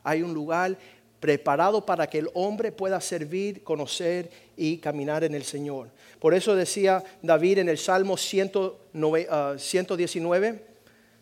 Hay 0.02 0.22
un 0.22 0.34
lugar 0.34 0.76
preparado 1.20 1.84
para 1.84 2.06
que 2.06 2.18
el 2.18 2.30
hombre 2.34 2.70
pueda 2.72 3.00
servir, 3.00 3.64
conocer 3.64 4.30
y 4.56 4.78
caminar 4.78 5.24
en 5.24 5.34
el 5.34 5.42
Señor. 5.44 5.90
Por 6.20 6.34
eso 6.34 6.54
decía 6.54 7.02
David 7.22 7.58
en 7.58 7.68
el 7.68 7.78
Salmo 7.78 8.16
119, 8.16 10.64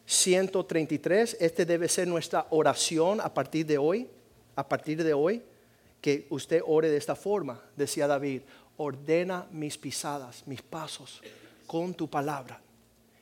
133, 0.06 1.32
ah, 1.32 1.36
este 1.40 1.66
debe 1.66 1.88
ser 1.88 2.08
nuestra 2.08 2.46
oración 2.50 3.20
a 3.20 3.32
partir 3.32 3.64
de 3.66 3.78
hoy, 3.78 4.08
a 4.54 4.68
partir 4.68 5.02
de 5.02 5.14
hoy, 5.14 5.42
que 6.00 6.26
usted 6.30 6.62
ore 6.64 6.90
de 6.90 6.96
esta 6.96 7.16
forma, 7.16 7.60
decía 7.74 8.06
David, 8.06 8.42
ordena 8.76 9.46
mis 9.50 9.76
pisadas, 9.78 10.46
mis 10.46 10.62
pasos 10.62 11.20
con 11.66 11.92
tu 11.94 12.08
palabra. 12.08 12.60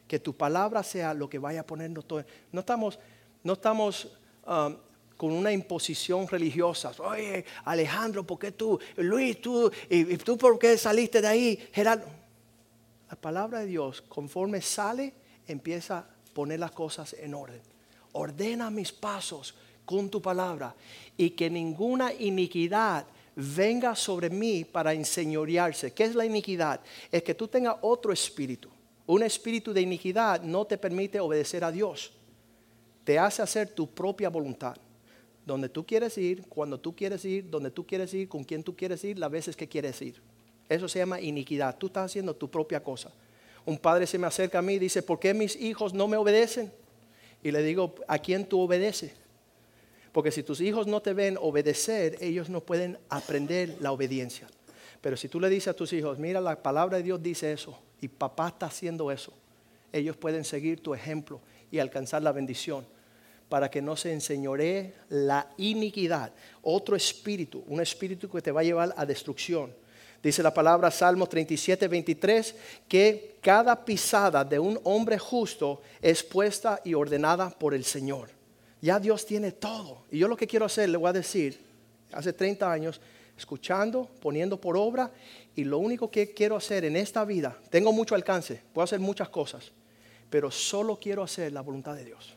Que 0.06 0.18
tu 0.18 0.34
palabra 0.34 0.82
sea 0.82 1.14
lo 1.14 1.30
que 1.30 1.38
vaya 1.38 1.66
poniendo 1.66 2.02
todo. 2.02 2.22
No 2.52 2.60
estamos, 2.60 2.98
no 3.42 3.54
estamos 3.54 4.10
ah, 4.44 4.76
con 5.16 5.33
una 5.33 5.53
imposición 5.53 6.27
religiosa. 6.27 6.92
Oye, 6.98 7.44
Alejandro, 7.64 8.27
¿por 8.27 8.38
qué 8.38 8.53
tú? 8.53 8.79
Luis, 8.96 9.40
tú, 9.40 9.70
y, 9.88 10.16
tú 10.18 10.37
por 10.37 10.59
qué 10.59 10.77
saliste 10.77 11.20
de 11.20 11.29
ahí? 11.29 11.68
Gerardo. 11.72 12.07
La 13.09 13.16
palabra 13.16 13.61
de 13.61 13.66
Dios, 13.66 14.03
conforme 14.03 14.61
sale, 14.61 15.12
empieza 15.46 15.98
a 15.98 16.07
poner 16.33 16.59
las 16.59 16.72
cosas 16.72 17.14
en 17.14 17.35
orden. 17.35 17.61
Ordena 18.12 18.70
mis 18.70 18.92
pasos 18.92 19.55
con 19.85 20.09
tu 20.09 20.20
palabra 20.20 20.74
y 21.16 21.31
que 21.31 21.50
ninguna 21.50 22.12
iniquidad 22.12 23.07
venga 23.37 23.94
sobre 23.94 24.31
mí 24.31 24.64
para 24.64 24.92
enseñorearse. 24.92 25.92
¿Qué 25.92 26.05
es 26.05 26.14
la 26.14 26.24
iniquidad? 26.24 26.81
Es 27.11 27.22
que 27.22 27.35
tú 27.35 27.48
tengas 27.48 27.77
otro 27.83 28.12
espíritu. 28.12 28.68
Un 29.07 29.22
espíritu 29.22 29.72
de 29.72 29.83
iniquidad 29.83 30.40
no 30.42 30.64
te 30.64 30.79
permite 30.79 31.20
obedecer 31.20 31.62
a 31.62 31.70
Dios. 31.70 32.12
Te 33.05 33.18
hace 33.18 33.42
hacer 33.42 33.68
tu 33.68 33.87
propia 33.87 34.31
voluntad 34.31 34.77
donde 35.46 35.68
tú 35.68 35.85
quieres 35.85 36.16
ir, 36.16 36.42
cuando 36.48 36.78
tú 36.78 36.94
quieres 36.94 37.24
ir, 37.24 37.50
donde 37.50 37.70
tú 37.70 37.87
quieres 37.87 38.12
ir, 38.14 38.28
con 38.28 38.44
quién 38.44 38.62
tú 38.62 38.74
quieres 38.74 39.04
ir, 39.04 39.18
las 39.18 39.30
veces 39.30 39.57
que 39.57 39.68
quieres 39.68 40.00
ir. 40.00 40.20
Eso 40.68 40.88
se 40.88 40.98
llama 40.98 41.20
iniquidad. 41.20 41.76
Tú 41.76 41.87
estás 41.87 42.07
haciendo 42.07 42.35
tu 42.35 42.50
propia 42.50 42.83
cosa. 42.83 43.12
Un 43.66 43.78
padre 43.78 44.07
se 44.07 44.18
me 44.18 44.26
acerca 44.26 44.59
a 44.59 44.62
mí 44.62 44.74
y 44.74 44.78
dice, 44.78 45.02
¿por 45.02 45.18
qué 45.18 45.35
mis 45.35 45.57
hijos 45.57 45.92
no 45.92 46.09
me 46.09 46.16
obedecen? 46.16 46.72
Y 47.42 47.50
le 47.50 47.62
digo, 47.62 47.94
¿a 48.09 48.18
quién 48.18 48.46
tú 48.46 48.61
obedeces? 48.61 49.12
Porque 50.12 50.30
si 50.30 50.42
tus 50.42 50.61
hijos 50.61 50.87
no 50.87 51.02
te 51.02 51.12
ven 51.12 51.37
obedecer, 51.40 52.16
ellos 52.20 52.48
no 52.48 52.61
pueden 52.61 52.98
aprender 53.09 53.76
la 53.80 53.92
obediencia. 53.92 54.46
Pero 55.00 55.16
si 55.16 55.28
tú 55.28 55.40
le 55.40 55.50
dices 55.50 55.68
a 55.68 55.74
tus 55.74 55.92
hijos, 55.92 56.18
mira, 56.18 56.40
la 56.40 56.62
palabra 56.62 56.96
de 56.96 57.02
Dios 57.02 57.22
dice 57.22 57.52
eso, 57.52 57.78
y 58.00 58.09
papá 58.09 58.48
está 58.48 58.66
haciendo 58.66 59.11
eso, 59.11 59.35
ellos 59.92 60.16
pueden 60.16 60.44
seguir 60.44 60.80
tu 60.80 60.94
ejemplo 60.94 61.40
y 61.70 61.78
alcanzar 61.78 62.22
la 62.22 62.33
bendición 62.33 62.87
para 63.48 63.70
que 63.70 63.83
no 63.83 63.96
se 63.96 64.12
enseñoree 64.12 64.94
la 65.11 65.48
iniquidad. 65.59 66.33
Otro 66.62 66.96
espíritu, 66.96 67.64
un 67.66 67.80
espíritu 67.80 68.28
que 68.28 68.42
te 68.42 68.52
va 68.52 68.61
a 68.61 68.64
llevar 68.64 68.94
a 68.96 69.07
destrucción. 69.07 69.72
Dice 70.22 70.42
la 70.42 70.54
palabra 70.54 70.90
Salmo 70.90 71.26
37, 71.26 71.87
23, 71.87 72.54
que 72.88 73.37
cada 73.42 73.85
pisada 73.85 74.42
de 74.42 74.59
un 74.59 74.80
hombre 74.85 75.18
justo 75.18 75.83
es 76.00 76.22
puesta 76.22 76.80
y 76.83 76.94
ordenada 76.94 77.50
por 77.50 77.74
el 77.74 77.85
Señor. 77.85 78.30
Ya 78.80 78.98
Dios 78.98 79.26
tiene 79.26 79.52
todo. 79.52 80.04
Y 80.11 80.18
yo 80.18 80.28
lo 80.28 80.37
que 80.37 80.46
quiero 80.46 80.64
hacer, 80.64 80.88
le 80.88 80.96
voy 80.96 81.11
a 81.11 81.12
decir, 81.12 81.61
hace 82.12 82.33
30 82.33 82.72
años, 82.72 83.00
escuchando, 83.37 84.09
poniendo 84.20 84.59
por 84.59 84.76
obra, 84.76 85.11
y 85.54 85.64
lo 85.64 85.78
único 85.78 86.11
que 86.11 86.33
quiero 86.33 86.57
hacer 86.57 86.85
en 86.85 86.96
esta 86.96 87.24
vida, 87.24 87.59
tengo 87.70 87.92
mucho 87.92 88.14
alcance, 88.14 88.62
puedo 88.72 88.85
hacer 88.85 89.00
muchas 89.00 89.28
cosas, 89.28 89.72
pero 90.30 90.50
solo 90.50 90.98
quiero 90.98 91.22
hacer 91.22 91.52
la 91.52 91.61
voluntad 91.61 91.94
de 91.94 92.04
Dios. 92.04 92.35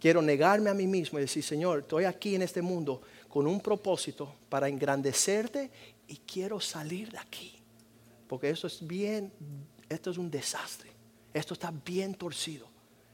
Quiero 0.00 0.22
negarme 0.22 0.70
a 0.70 0.74
mí 0.74 0.86
mismo 0.86 1.18
y 1.18 1.22
decir, 1.22 1.42
Señor, 1.42 1.80
estoy 1.80 2.04
aquí 2.04 2.34
en 2.34 2.42
este 2.42 2.62
mundo 2.62 3.02
con 3.28 3.46
un 3.46 3.60
propósito 3.60 4.34
para 4.48 4.68
engrandecerte 4.68 5.70
y 6.06 6.16
quiero 6.18 6.60
salir 6.60 7.10
de 7.10 7.18
aquí. 7.18 7.58
Porque 8.28 8.50
esto 8.50 8.66
es 8.66 8.86
bien, 8.86 9.32
esto 9.88 10.10
es 10.10 10.18
un 10.18 10.30
desastre. 10.30 10.90
Esto 11.32 11.54
está 11.54 11.72
bien 11.84 12.14
torcido. 12.14 12.68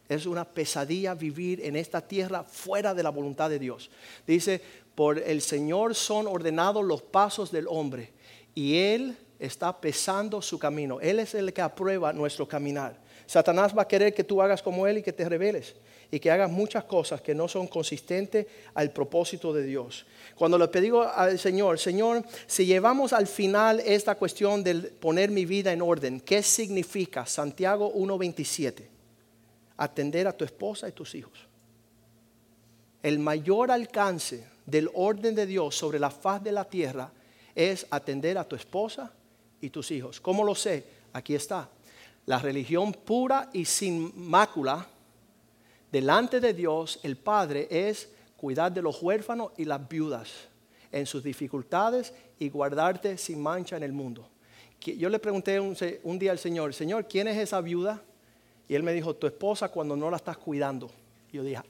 Es 0.09 0.27
una 0.27 0.45
pesadilla 0.45 1.15
vivir 1.15 1.65
en 1.65 1.77
esta 1.77 2.01
tierra 2.01 2.45
fuera 2.45 2.95
de 2.95 3.03
la 3.03 3.11
voluntad 3.11 3.49
de 3.49 3.59
Dios. 3.59 3.91
Dice, 4.27 4.61
por 4.95 5.19
el 5.19 5.41
Señor 5.41 5.95
son 5.95 6.27
ordenados 6.27 6.85
los 6.85 7.03
pasos 7.03 7.51
del 7.51 7.67
hombre 7.69 8.13
y 8.55 8.77
Él 8.77 9.17
está 9.39 9.81
pesando 9.81 10.43
su 10.43 10.59
camino. 10.59 11.01
Él 11.01 11.19
es 11.19 11.35
el 11.35 11.53
que 11.53 11.63
aprueba 11.63 12.13
nuestro 12.13 12.47
caminar. 12.47 13.03
Satanás 13.27 13.77
va 13.77 13.83
a 13.83 13.89
querer 13.89 14.15
que 14.15 14.25
tú 14.25 14.41
hagas 14.43 14.63
como 14.63 14.87
él 14.87 14.99
y 14.99 15.03
que 15.03 15.13
te 15.13 15.29
rebeles 15.29 15.75
y 16.11 16.21
que 16.21 16.31
hagas 16.31 16.51
muchas 16.51 16.85
cosas 16.85 17.21
que 17.21 17.35
no 17.35 17.49
son 17.49 17.67
consistentes 17.67 18.47
al 18.75 18.93
propósito 18.93 19.53
de 19.53 19.65
Dios. 19.65 20.07
Cuando 20.37 20.59
le 20.59 20.69
pedí 20.69 20.91
al 21.15 21.39
Señor, 21.39 21.79
Señor, 21.79 22.25
si 22.47 22.67
llevamos 22.67 23.13
al 23.13 23.27
final 23.27 23.81
esta 23.81 24.15
cuestión 24.15 24.63
de 24.63 24.75
poner 24.75 25.31
mi 25.31 25.45
vida 25.45 25.73
en 25.73 25.83
orden, 25.83 26.21
¿qué 26.21 26.43
significa 26.43 27.27
Santiago 27.27 27.93
1.27? 27.95 28.85
Atender 29.77 30.29
a 30.29 30.37
tu 30.37 30.45
esposa 30.45 30.89
y 30.89 30.93
tus 30.93 31.15
hijos. 31.15 31.49
El 33.03 33.19
mayor 33.19 33.71
alcance 33.71 34.47
del 34.67 34.91
orden 34.95 35.35
de 35.35 35.47
Dios 35.47 35.75
sobre 35.75 35.99
la 35.99 36.11
faz 36.11 36.43
de 36.43 36.53
la 36.53 36.65
tierra 36.65 37.11
es 37.55 37.87
atender 37.91 38.39
a 38.39 38.45
tu 38.45 38.57
esposa 38.57 39.13
y 39.61 39.71
tus 39.71 39.91
hijos. 39.91 40.21
¿Cómo 40.21 40.45
lo 40.45 40.55
sé? 40.55 40.85
Aquí 41.13 41.35
está. 41.35 41.69
La 42.27 42.39
religión 42.39 42.93
pura 42.93 43.51
y 43.53 43.65
sin 43.65 44.13
mácula 44.17 44.87
delante 45.93 46.41
de 46.41 46.55
Dios, 46.55 46.99
el 47.03 47.17
Padre, 47.17 47.69
es 47.71 48.11
cuidar 48.37 48.73
de 48.73 48.83
los 48.83 49.03
huérfanos 49.03 49.53
y 49.57 49.65
las 49.65 49.89
viudas 49.89 50.31
en 50.91 51.07
sus 51.07 51.23
dificultades 51.23 52.15
y 52.39 52.49
guardarte 52.49 53.19
sin 53.19 53.43
mancha 53.43 53.77
en 53.77 53.83
el 53.83 53.93
mundo. 53.93 54.29
Yo 54.81 55.09
le 55.09 55.19
pregunté 55.19 55.59
un, 55.61 56.19
día 56.19 56.31
al 56.31 56.39
Señor, 56.39 56.75
Señor, 56.75 57.09
¿quién 57.09 57.27
es 57.29 57.39
esa 57.39 57.61
viuda? 57.61 58.03
Y 58.69 58.75
él 58.75 58.83
me 58.83 58.93
dijo, 58.93 59.15
tu 59.15 59.27
esposa 59.27 59.71
cuando 59.71 59.97
no 59.97 60.11
la 60.11 60.17
estás 60.17 60.37
cuidando. 60.37 60.91
Yo 61.33 61.43
dije, 61.43 61.63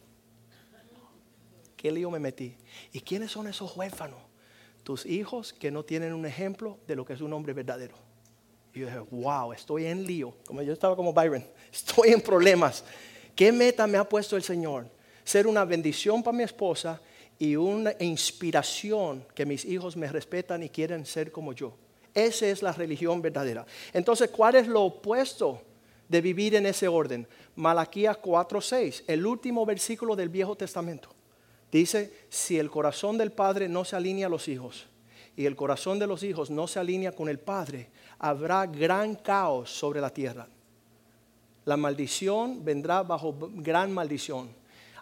¿qué 1.77 1.93
lío 1.93 2.11
me 2.11 2.19
metí? 2.19 2.57
¿Y 2.93 3.01
quiénes 3.01 3.31
son 3.31 3.47
esos 3.47 3.77
huérfanos? 3.77 4.21
Tus 4.83 5.07
hijos 5.07 5.53
que 5.53 5.71
no 5.71 5.85
tienen 5.85 6.13
un 6.13 6.27
ejemplo 6.27 6.79
de 6.87 6.97
lo 6.97 7.05
que 7.05 7.13
es 7.13 7.21
un 7.21 7.33
hombre 7.33 7.53
verdadero. 7.53 8.04
Y 8.75 8.81
yo 8.81 8.87
dije, 8.87 8.99
wow, 9.11 9.53
estoy 9.53 9.87
en 9.87 10.05
lío. 10.05 10.35
Como 10.47 10.61
yo 10.61 10.73
estaba 10.73 10.97
como 10.97 11.13
Byron, 11.13 11.45
estoy 11.73 12.11
en 12.11 12.21
problemas. 12.21 12.85
¿Qué 13.35 13.53
meta 13.53 13.87
me 13.87 13.97
ha 13.97 14.09
puesto 14.09 14.37
el 14.37 14.43
Señor? 14.43 14.89
Ser 15.23 15.47
una 15.47 15.65
bendición 15.65 16.23
para 16.23 16.37
mi 16.37 16.43
esposa 16.43 17.01
y 17.39 17.57
una 17.57 17.95
inspiración 18.01 19.25
que 19.35 19.47
mis 19.47 19.65
hijos 19.65 19.97
me 19.97 20.09
respetan 20.09 20.63
y 20.63 20.69
quieren 20.69 21.07
ser 21.07 21.31
como 21.31 21.53
yo. 21.53 21.77
Esa 22.13 22.47
es 22.47 22.63
la 22.63 22.73
religión 22.73 23.23
verdadera. 23.23 23.65
Entonces, 23.93 24.31
¿cuál 24.31 24.57
es 24.57 24.67
lo 24.67 24.83
opuesto 24.83 25.63
de 26.09 26.21
vivir 26.21 26.55
en 26.55 26.67
ese 26.67 26.87
orden? 26.87 27.27
Malaquías 27.57 28.17
4:6, 28.19 29.05
el 29.07 29.25
último 29.25 29.65
versículo 29.65 30.15
del 30.15 30.29
Viejo 30.29 30.57
Testamento. 30.57 31.09
Dice, 31.73 32.13
si 32.29 32.59
el 32.59 32.71
corazón 32.71 33.19
del 33.19 33.33
padre 33.33 33.69
no 33.69 33.85
se 33.85 33.97
alinea 33.97 34.27
a 34.27 34.31
los 34.31 34.47
hijos 34.47 34.87
y 35.37 35.47
el 35.47 35.57
corazón 35.57 35.99
de 35.99 36.07
los 36.07 36.23
hijos 36.23 36.51
no 36.51 36.67
se 36.67 36.79
alinea 36.79 37.13
con 37.13 37.29
el 37.29 37.39
padre, 37.39 37.91
habrá 38.19 38.67
gran 38.67 39.15
caos 39.17 39.71
sobre 39.71 40.01
la 40.01 40.11
tierra 40.11 40.49
la 41.65 41.77
maldición 41.77 42.65
vendrá 42.65 43.03
bajo 43.03 43.35
gran 43.55 43.93
maldición. 43.93 44.49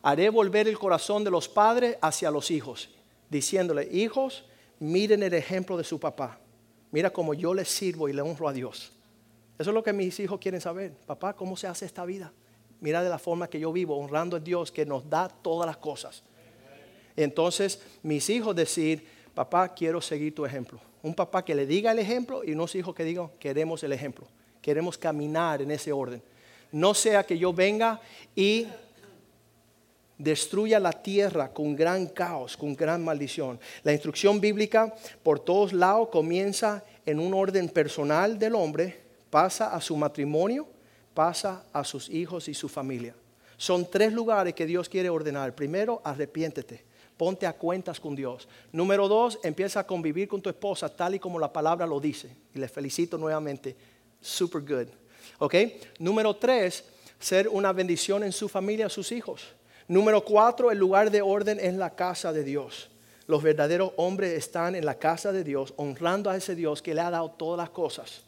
Haré 0.02 0.30
volver 0.30 0.68
el 0.68 0.78
corazón 0.78 1.24
de 1.24 1.30
los 1.30 1.48
padres 1.48 1.96
hacia 2.00 2.30
los 2.30 2.50
hijos, 2.50 2.90
diciéndole, 3.28 3.88
hijos, 3.92 4.44
miren 4.80 5.22
el 5.22 5.34
ejemplo 5.34 5.76
de 5.76 5.84
su 5.84 5.98
papá. 5.98 6.38
Mira 6.90 7.10
cómo 7.10 7.34
yo 7.34 7.54
les 7.54 7.68
sirvo 7.68 8.08
y 8.08 8.12
le 8.12 8.22
honro 8.22 8.48
a 8.48 8.52
Dios. 8.52 8.92
Eso 9.58 9.70
es 9.70 9.74
lo 9.74 9.82
que 9.82 9.92
mis 9.92 10.18
hijos 10.20 10.40
quieren 10.40 10.60
saber. 10.60 10.92
Papá, 11.06 11.34
¿cómo 11.34 11.56
se 11.56 11.66
hace 11.66 11.86
esta 11.86 12.04
vida? 12.04 12.32
Mira 12.80 13.02
de 13.02 13.08
la 13.08 13.18
forma 13.18 13.48
que 13.48 13.60
yo 13.60 13.72
vivo, 13.72 13.96
honrando 13.96 14.36
a 14.36 14.40
Dios 14.40 14.72
que 14.72 14.84
nos 14.84 15.08
da 15.08 15.28
todas 15.28 15.66
las 15.66 15.76
cosas. 15.76 16.22
Entonces, 17.14 17.80
mis 18.02 18.28
hijos 18.28 18.56
decir, 18.56 19.06
papá, 19.34 19.68
quiero 19.74 20.00
seguir 20.00 20.34
tu 20.34 20.44
ejemplo. 20.44 20.80
Un 21.02 21.14
papá 21.14 21.44
que 21.44 21.54
le 21.54 21.66
diga 21.66 21.92
el 21.92 21.98
ejemplo 21.98 22.44
y 22.44 22.52
unos 22.52 22.74
hijos 22.74 22.94
que 22.94 23.04
digan, 23.04 23.30
queremos 23.38 23.82
el 23.82 23.92
ejemplo. 23.92 24.26
Queremos 24.60 24.96
caminar 24.96 25.62
en 25.62 25.70
ese 25.72 25.92
orden 25.92 26.22
no 26.72 26.94
sea 26.94 27.24
que 27.24 27.38
yo 27.38 27.52
venga 27.52 28.00
y 28.34 28.66
destruya 30.18 30.80
la 30.80 30.92
tierra 30.92 31.52
con 31.52 31.76
gran 31.76 32.06
caos, 32.06 32.56
con 32.56 32.74
gran 32.74 33.04
maldición. 33.04 33.60
La 33.82 33.92
instrucción 33.92 34.40
bíblica 34.40 34.92
por 35.22 35.38
todos 35.38 35.72
lados 35.72 36.08
comienza 36.08 36.82
en 37.04 37.20
un 37.20 37.34
orden 37.34 37.68
personal 37.68 38.38
del 38.38 38.54
hombre, 38.54 39.00
pasa 39.30 39.74
a 39.74 39.80
su 39.80 39.96
matrimonio, 39.96 40.66
pasa 41.14 41.64
a 41.72 41.84
sus 41.84 42.08
hijos 42.08 42.48
y 42.48 42.54
su 42.54 42.68
familia. 42.68 43.14
Son 43.56 43.88
tres 43.88 44.12
lugares 44.12 44.54
que 44.54 44.66
Dios 44.66 44.88
quiere 44.88 45.10
ordenar. 45.10 45.54
Primero, 45.54 46.00
arrepiéntete. 46.04 46.84
Ponte 47.16 47.46
a 47.46 47.52
cuentas 47.52 48.00
con 48.00 48.16
Dios. 48.16 48.48
Número 48.72 49.06
dos, 49.08 49.38
empieza 49.42 49.80
a 49.80 49.86
convivir 49.86 50.28
con 50.28 50.42
tu 50.42 50.48
esposa 50.48 50.88
tal 50.88 51.14
y 51.14 51.18
como 51.18 51.38
la 51.38 51.52
palabra 51.52 51.86
lo 51.86 52.00
dice. 52.00 52.34
Y 52.54 52.58
les 52.58 52.70
felicito 52.70 53.18
nuevamente. 53.18 53.76
Super 54.20 54.62
good. 54.62 54.88
¿Ok? 55.38 55.54
Número 55.98 56.34
tres, 56.34 56.84
ser 57.18 57.48
una 57.48 57.72
bendición 57.72 58.24
en 58.24 58.32
su 58.32 58.48
familia, 58.48 58.86
a 58.86 58.90
sus 58.90 59.12
hijos. 59.12 59.42
Número 59.88 60.24
cuatro, 60.24 60.70
el 60.70 60.78
lugar 60.78 61.10
de 61.10 61.22
orden 61.22 61.58
es 61.60 61.74
la 61.74 61.90
casa 61.90 62.32
de 62.32 62.44
Dios. 62.44 62.88
Los 63.26 63.42
verdaderos 63.42 63.92
hombres 63.96 64.32
están 64.32 64.74
en 64.74 64.84
la 64.84 64.98
casa 64.98 65.32
de 65.32 65.44
Dios, 65.44 65.72
honrando 65.76 66.30
a 66.30 66.36
ese 66.36 66.54
Dios 66.54 66.82
que 66.82 66.94
le 66.94 67.00
ha 67.00 67.10
dado 67.10 67.30
todas 67.30 67.58
las 67.58 67.70
cosas. 67.70 68.22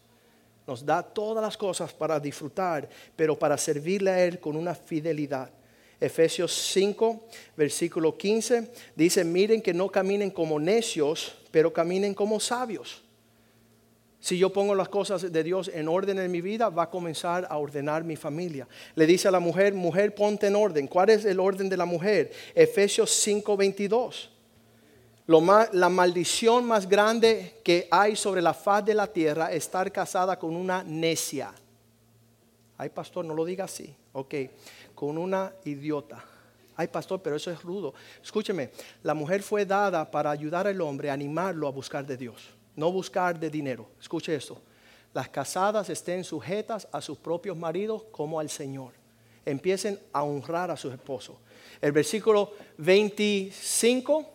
Nos 0.66 0.84
da 0.84 1.02
todas 1.02 1.42
las 1.44 1.56
cosas 1.56 1.92
para 1.92 2.18
disfrutar, 2.18 2.88
pero 3.16 3.38
para 3.38 3.58
servirle 3.58 4.10
a 4.10 4.24
Él 4.24 4.40
con 4.40 4.56
una 4.56 4.74
fidelidad. 4.74 5.50
Efesios 6.00 6.52
5, 6.72 7.24
versículo 7.56 8.16
15, 8.16 8.70
dice, 8.96 9.24
miren 9.24 9.62
que 9.62 9.74
no 9.74 9.88
caminen 9.88 10.30
como 10.30 10.58
necios, 10.58 11.34
pero 11.50 11.72
caminen 11.72 12.14
como 12.14 12.40
sabios 12.40 13.04
si 14.24 14.38
yo 14.38 14.50
pongo 14.50 14.74
las 14.74 14.88
cosas 14.88 15.30
de 15.30 15.44
Dios 15.44 15.70
en 15.74 15.86
orden 15.86 16.18
en 16.18 16.30
mi 16.30 16.40
vida, 16.40 16.70
va 16.70 16.84
a 16.84 16.90
comenzar 16.90 17.46
a 17.50 17.58
ordenar 17.58 18.04
mi 18.04 18.16
familia. 18.16 18.66
Le 18.94 19.06
dice 19.06 19.28
a 19.28 19.30
la 19.30 19.38
mujer, 19.38 19.74
mujer, 19.74 20.14
ponte 20.14 20.46
en 20.46 20.56
orden. 20.56 20.86
¿Cuál 20.86 21.10
es 21.10 21.26
el 21.26 21.38
orden 21.38 21.68
de 21.68 21.76
la 21.76 21.84
mujer? 21.84 22.32
Efesios 22.54 23.10
5:22. 23.10 24.30
la 25.26 25.88
maldición 25.90 26.64
más 26.64 26.88
grande 26.88 27.60
que 27.62 27.86
hay 27.90 28.16
sobre 28.16 28.40
la 28.40 28.54
faz 28.54 28.82
de 28.86 28.94
la 28.94 29.06
tierra 29.06 29.50
es 29.52 29.64
estar 29.64 29.92
casada 29.92 30.38
con 30.38 30.56
una 30.56 30.82
necia. 30.82 31.52
Ay, 32.78 32.88
pastor, 32.88 33.26
no 33.26 33.34
lo 33.34 33.44
diga 33.44 33.64
así. 33.64 33.94
Ok, 34.14 34.34
con 34.94 35.18
una 35.18 35.52
idiota. 35.64 36.24
Ay, 36.76 36.88
pastor, 36.88 37.20
pero 37.22 37.36
eso 37.36 37.50
es 37.50 37.62
rudo. 37.62 37.94
Escúcheme, 38.22 38.70
la 39.02 39.14
mujer 39.14 39.42
fue 39.42 39.64
dada 39.64 40.10
para 40.10 40.30
ayudar 40.30 40.66
al 40.66 40.80
hombre, 40.80 41.10
animarlo 41.10 41.68
a 41.68 41.70
buscar 41.70 42.04
de 42.04 42.16
Dios 42.16 42.54
no 42.76 42.90
buscar 42.90 43.38
de 43.38 43.50
dinero. 43.50 43.88
Escuche 44.00 44.34
esto. 44.34 44.60
Las 45.12 45.28
casadas 45.28 45.88
estén 45.90 46.24
sujetas 46.24 46.88
a 46.90 47.00
sus 47.00 47.18
propios 47.18 47.56
maridos 47.56 48.02
como 48.10 48.40
al 48.40 48.50
Señor. 48.50 48.92
Empiecen 49.44 49.98
a 50.12 50.24
honrar 50.24 50.70
a 50.70 50.76
sus 50.76 50.92
esposos. 50.92 51.36
El 51.80 51.92
versículo 51.92 52.52
25, 52.78 54.28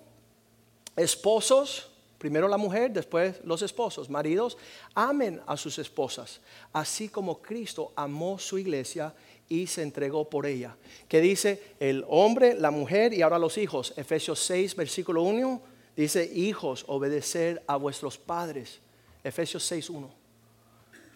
esposos, 0.96 1.90
primero 2.18 2.48
la 2.48 2.58
mujer, 2.58 2.92
después 2.92 3.42
los 3.44 3.62
esposos, 3.62 4.10
maridos, 4.10 4.58
amen 4.94 5.42
a 5.48 5.58
sus 5.58 5.80
esposas, 5.80 6.40
así 6.72 7.10
como 7.10 7.42
Cristo 7.42 7.92
amó 7.96 8.38
su 8.38 8.58
iglesia 8.58 9.14
y 9.50 9.68
se 9.68 9.82
entregó 9.82 10.30
por 10.30 10.46
ella. 10.46 10.78
Que 11.08 11.20
dice 11.20 11.62
el 11.80 12.06
hombre, 12.08 12.54
la 12.54 12.72
mujer 12.72 13.14
y 13.14 13.24
ahora 13.24 13.40
los 13.40 13.58
hijos. 13.58 13.94
Efesios 13.98 14.40
6, 14.40 14.76
versículo 14.76 15.24
1 15.24 15.62
Dice, 16.00 16.32
hijos, 16.34 16.86
obedecer 16.88 17.62
a 17.68 17.76
vuestros 17.76 18.18
padres. 18.18 18.80
Efesios 19.22 19.70
6.1. 19.70 20.10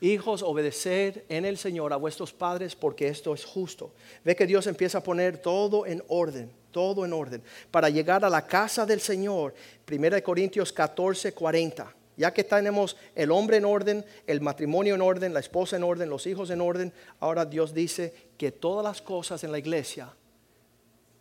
Hijos, 0.01 0.43
obedecer 0.43 1.23
en 1.29 1.45
el 1.45 1.57
Señor 1.57 1.93
a 1.93 1.95
vuestros 1.95 2.33
padres 2.33 2.75
porque 2.75 3.07
esto 3.07 3.33
es 3.33 3.45
justo. 3.45 3.93
Ve 4.25 4.35
que 4.35 4.45
Dios 4.45 4.67
empieza 4.67 4.97
a 4.97 5.03
poner 5.03 5.37
todo 5.37 5.85
en 5.85 6.03
orden, 6.09 6.51
todo 6.71 7.05
en 7.05 7.13
orden, 7.13 7.41
para 7.71 7.89
llegar 7.89 8.25
a 8.25 8.29
la 8.29 8.45
casa 8.45 8.85
del 8.85 8.99
Señor. 8.99 9.53
1 9.89 10.21
Corintios 10.21 10.73
14, 10.73 11.31
40. 11.31 11.95
Ya 12.15 12.33
que 12.33 12.43
tenemos 12.43 12.95
el 13.15 13.31
hombre 13.31 13.57
en 13.57 13.65
orden, 13.65 14.05
el 14.27 14.41
matrimonio 14.41 14.95
en 14.95 15.01
orden, 15.01 15.33
la 15.33 15.39
esposa 15.39 15.75
en 15.75 15.83
orden, 15.83 16.09
los 16.09 16.27
hijos 16.27 16.49
en 16.49 16.61
orden, 16.61 16.93
ahora 17.19 17.45
Dios 17.45 17.73
dice 17.73 18.13
que 18.37 18.51
todas 18.51 18.83
las 18.83 19.01
cosas 19.01 19.43
en 19.43 19.51
la 19.51 19.59
iglesia, 19.59 20.09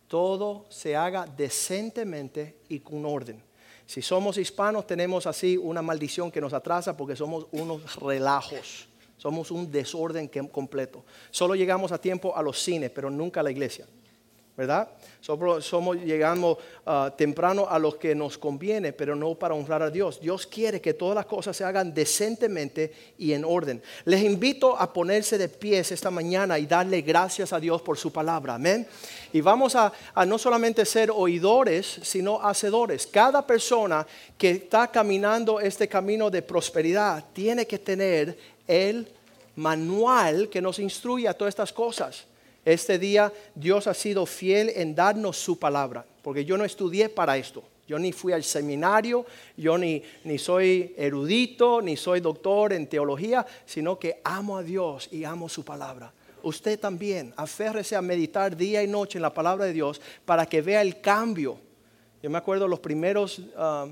todo 0.07 0.65
se 0.69 0.95
haga 0.95 1.25
decentemente 1.25 2.57
y 2.69 2.79
con 2.79 3.05
orden. 3.05 3.41
Si 3.85 4.01
somos 4.01 4.37
hispanos 4.37 4.85
tenemos 4.85 5.25
así 5.25 5.57
una 5.57 5.81
maldición 5.81 6.31
que 6.31 6.41
nos 6.41 6.53
atrasa 6.53 6.95
porque 6.95 7.15
somos 7.15 7.47
unos 7.51 7.95
relajos, 7.95 8.87
somos 9.17 9.51
un 9.51 9.71
desorden 9.71 10.27
completo. 10.27 11.03
Solo 11.31 11.55
llegamos 11.55 11.91
a 11.91 11.97
tiempo 11.97 12.35
a 12.35 12.43
los 12.43 12.59
cines, 12.61 12.91
pero 12.91 13.09
nunca 13.09 13.39
a 13.39 13.43
la 13.43 13.51
iglesia. 13.51 13.87
¿Verdad? 14.55 14.87
Somos, 15.19 15.97
llegamos 15.97 16.57
ah, 16.85 17.11
temprano 17.17 17.65
a 17.67 17.79
lo 17.79 17.97
que 17.97 18.13
nos 18.13 18.37
conviene, 18.37 18.93
pero 18.93 19.15
no 19.15 19.33
para 19.33 19.55
honrar 19.55 19.81
a 19.81 19.89
Dios. 19.89 20.19
Dios 20.19 20.45
quiere 20.45 20.79
que 20.79 20.93
todas 20.93 21.15
las 21.15 21.25
cosas 21.25 21.57
se 21.57 21.63
hagan 21.63 21.93
decentemente 21.93 22.93
y 23.17 23.33
en 23.33 23.45
orden. 23.45 23.81
Les 24.05 24.21
invito 24.21 24.77
a 24.77 24.93
ponerse 24.93 25.39
de 25.39 25.49
pies 25.49 25.91
esta 25.91 26.11
mañana 26.11 26.59
y 26.59 26.67
darle 26.67 27.01
gracias 27.01 27.51
a 27.51 27.59
Dios 27.59 27.81
por 27.81 27.97
su 27.97 28.11
palabra. 28.11 28.55
Amén. 28.55 28.87
Y 29.31 29.41
vamos 29.41 29.75
a, 29.75 29.91
a 30.13 30.25
no 30.25 30.37
solamente 30.37 30.85
ser 30.85 31.09
oidores, 31.09 31.99
sino 32.03 32.39
hacedores. 32.39 33.07
Cada 33.07 33.47
persona 33.47 34.05
que 34.37 34.51
está 34.51 34.87
caminando 34.87 35.59
este 35.59 35.87
camino 35.87 36.29
de 36.29 36.43
prosperidad 36.43 37.25
tiene 37.33 37.65
que 37.65 37.79
tener 37.79 38.37
el 38.67 39.07
manual 39.55 40.49
que 40.49 40.61
nos 40.61 40.77
instruye 40.77 41.27
a 41.27 41.33
todas 41.33 41.53
estas 41.53 41.73
cosas. 41.73 42.25
Este 42.65 42.97
día 42.97 43.31
Dios 43.55 43.87
ha 43.87 43.93
sido 43.93 44.25
fiel 44.25 44.71
en 44.75 44.95
darnos 44.95 45.37
su 45.37 45.59
palabra, 45.59 46.05
porque 46.21 46.45
yo 46.45 46.57
no 46.57 46.65
estudié 46.65 47.09
para 47.09 47.37
esto. 47.37 47.63
Yo 47.85 47.99
ni 47.99 48.13
fui 48.13 48.31
al 48.31 48.43
seminario, 48.43 49.25
yo 49.57 49.77
ni, 49.77 50.01
ni 50.23 50.37
soy 50.37 50.93
erudito, 50.97 51.81
ni 51.81 51.97
soy 51.97 52.21
doctor 52.21 52.71
en 52.71 52.87
teología, 52.87 53.45
sino 53.65 53.99
que 53.99 54.21
amo 54.23 54.57
a 54.57 54.63
Dios 54.63 55.09
y 55.11 55.25
amo 55.25 55.49
su 55.49 55.65
palabra. 55.65 56.13
Usted 56.43 56.79
también, 56.79 57.33
aférrese 57.35 57.95
a 57.95 58.01
meditar 58.01 58.55
día 58.55 58.81
y 58.83 58.87
noche 58.87 59.17
en 59.17 59.21
la 59.21 59.33
palabra 59.33 59.65
de 59.65 59.73
Dios 59.73 59.99
para 60.25 60.45
que 60.45 60.61
vea 60.61 60.81
el 60.81 61.01
cambio. 61.01 61.57
Yo 62.21 62.29
me 62.29 62.37
acuerdo 62.37 62.69
los 62.69 62.79
primeros 62.79 63.41
ah, 63.57 63.87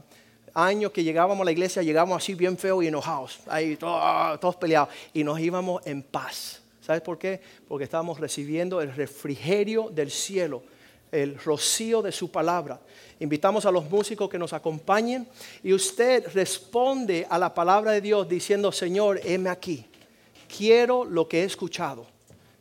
años 0.53 0.91
que 0.91 1.03
llegábamos 1.03 1.41
a 1.41 1.45
la 1.45 1.51
iglesia, 1.51 1.81
llegábamos 1.81 2.23
así 2.23 2.33
bien 2.33 2.57
feos 2.57 2.83
y 2.83 2.87
enojados, 2.87 3.39
ahí 3.47 3.75
todos, 3.75 4.39
todos 4.39 4.55
peleados, 4.55 4.89
y 5.13 5.23
nos 5.23 5.39
íbamos 5.39 5.85
en 5.85 6.01
paz. 6.01 6.60
¿Sabes 6.91 7.03
por 7.03 7.17
qué? 7.17 7.39
Porque 7.69 7.85
estábamos 7.85 8.19
recibiendo 8.19 8.81
el 8.81 8.93
refrigerio 8.93 9.89
del 9.89 10.11
cielo, 10.11 10.61
el 11.09 11.39
rocío 11.39 12.01
de 12.01 12.11
su 12.11 12.29
palabra. 12.29 12.81
Invitamos 13.21 13.65
a 13.65 13.71
los 13.71 13.89
músicos 13.89 14.29
que 14.29 14.37
nos 14.37 14.51
acompañen 14.51 15.25
y 15.63 15.71
usted 15.71 16.27
responde 16.33 17.25
a 17.29 17.39
la 17.39 17.53
palabra 17.53 17.93
de 17.93 18.01
Dios 18.01 18.27
diciendo, 18.27 18.73
Señor, 18.73 19.21
heme 19.23 19.49
aquí. 19.49 19.85
Quiero 20.53 21.05
lo 21.05 21.29
que 21.29 21.43
he 21.43 21.45
escuchado. 21.45 22.07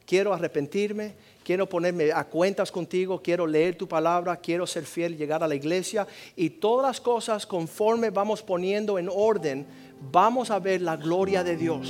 Quiero 0.06 0.32
arrepentirme, 0.32 1.14
quiero 1.42 1.68
ponerme 1.68 2.12
a 2.12 2.22
cuentas 2.22 2.70
contigo, 2.70 3.20
quiero 3.20 3.48
leer 3.48 3.74
tu 3.74 3.88
palabra, 3.88 4.36
quiero 4.36 4.64
ser 4.64 4.84
fiel, 4.84 5.16
llegar 5.16 5.42
a 5.42 5.48
la 5.48 5.56
iglesia 5.56 6.06
y 6.36 6.50
todas 6.50 6.86
las 6.86 7.00
cosas 7.00 7.44
conforme 7.48 8.10
vamos 8.10 8.44
poniendo 8.44 8.96
en 8.96 9.08
orden, 9.12 9.66
vamos 10.12 10.52
a 10.52 10.60
ver 10.60 10.82
la 10.82 10.96
gloria 10.96 11.42
de 11.42 11.56
Dios. 11.56 11.88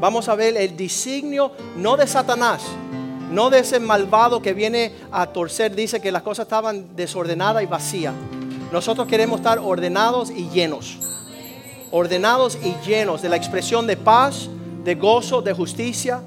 Vamos 0.00 0.28
a 0.28 0.34
ver 0.34 0.56
el 0.56 0.76
designio 0.76 1.52
no 1.76 1.96
de 1.96 2.06
Satanás, 2.06 2.62
no 3.30 3.50
de 3.50 3.60
ese 3.60 3.80
malvado 3.80 4.42
que 4.42 4.52
viene 4.52 4.92
a 5.10 5.26
torcer, 5.26 5.74
dice 5.74 6.00
que 6.00 6.12
las 6.12 6.22
cosas 6.22 6.44
estaban 6.44 6.94
desordenadas 6.94 7.62
y 7.62 7.66
vacías. 7.66 8.14
Nosotros 8.72 9.06
queremos 9.06 9.40
estar 9.40 9.58
ordenados 9.58 10.30
y 10.30 10.48
llenos. 10.50 10.98
Ordenados 11.90 12.58
y 12.62 12.74
llenos 12.86 13.22
de 13.22 13.28
la 13.28 13.36
expresión 13.36 13.86
de 13.86 13.96
paz, 13.96 14.48
de 14.84 14.94
gozo, 14.96 15.42
de 15.42 15.52
justicia, 15.52 16.20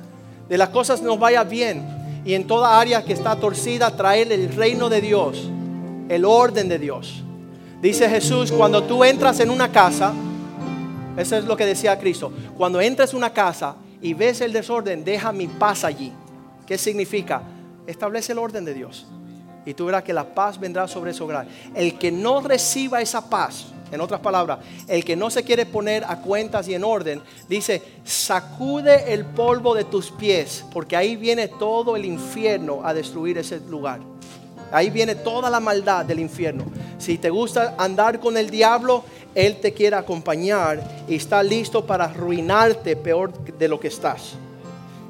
de 0.47 0.57
las 0.57 0.69
cosas 0.69 1.01
nos 1.01 1.19
vaya 1.19 1.43
bien. 1.43 2.21
Y 2.25 2.33
en 2.33 2.47
toda 2.47 2.79
área 2.79 3.03
que 3.03 3.13
está 3.13 3.35
torcida, 3.35 3.95
traer 3.95 4.31
el 4.31 4.53
reino 4.53 4.89
de 4.89 5.01
Dios, 5.01 5.49
el 6.09 6.25
orden 6.25 6.69
de 6.69 6.79
Dios. 6.79 7.23
Dice 7.81 8.09
Jesús, 8.09 8.51
cuando 8.51 8.83
tú 8.83 9.03
entras 9.03 9.39
en 9.39 9.49
una 9.49 9.71
casa, 9.71 10.13
eso 11.17 11.35
es 11.35 11.45
lo 11.45 11.57
que 11.57 11.65
decía 11.65 11.99
Cristo. 11.99 12.31
Cuando 12.55 12.79
entres 12.79 13.11
en 13.11 13.17
una 13.17 13.33
casa 13.33 13.75
y 14.01 14.13
ves 14.13 14.41
el 14.41 14.53
desorden, 14.53 15.03
deja 15.03 15.31
mi 15.31 15.47
paz 15.47 15.83
allí. 15.83 16.13
¿Qué 16.65 16.77
significa? 16.77 17.41
Establece 17.87 18.33
el 18.33 18.39
orden 18.39 18.65
de 18.65 18.73
Dios. 18.73 19.07
Y 19.65 19.73
tú 19.73 19.85
verás 19.85 20.03
que 20.03 20.13
la 20.13 20.33
paz 20.33 20.59
vendrá 20.59 20.87
sobre 20.87 21.11
ese 21.11 21.23
hogar. 21.23 21.47
El 21.75 21.97
que 21.97 22.11
no 22.11 22.41
reciba 22.41 23.01
esa 23.01 23.29
paz, 23.29 23.65
en 23.91 23.99
otras 23.99 24.21
palabras, 24.21 24.59
el 24.87 25.03
que 25.03 25.15
no 25.15 25.29
se 25.29 25.43
quiere 25.43 25.65
poner 25.65 26.03
a 26.05 26.21
cuentas 26.21 26.67
y 26.67 26.75
en 26.75 26.83
orden, 26.83 27.21
dice, 27.49 27.81
sacude 28.03 29.13
el 29.13 29.25
polvo 29.25 29.73
de 29.75 29.85
tus 29.85 30.11
pies, 30.11 30.63
porque 30.71 30.95
ahí 30.95 31.15
viene 31.15 31.47
todo 31.47 31.95
el 31.95 32.05
infierno 32.05 32.81
a 32.83 32.93
destruir 32.93 33.37
ese 33.37 33.59
lugar. 33.61 33.99
Ahí 34.71 34.89
viene 34.89 35.15
toda 35.15 35.49
la 35.49 35.59
maldad 35.59 36.05
del 36.05 36.19
infierno. 36.19 36.65
Si 36.97 37.17
te 37.17 37.29
gusta 37.29 37.75
andar 37.77 38.19
con 38.19 38.37
el 38.37 38.49
diablo, 38.49 39.03
él 39.37 39.57
te 39.57 39.71
quiere 39.71 39.95
acompañar 39.95 41.05
y 41.07 41.15
está 41.15 41.43
listo 41.43 41.85
para 41.85 42.05
arruinarte 42.05 42.95
peor 42.95 43.31
de 43.31 43.67
lo 43.67 43.79
que 43.79 43.87
estás. 43.87 44.33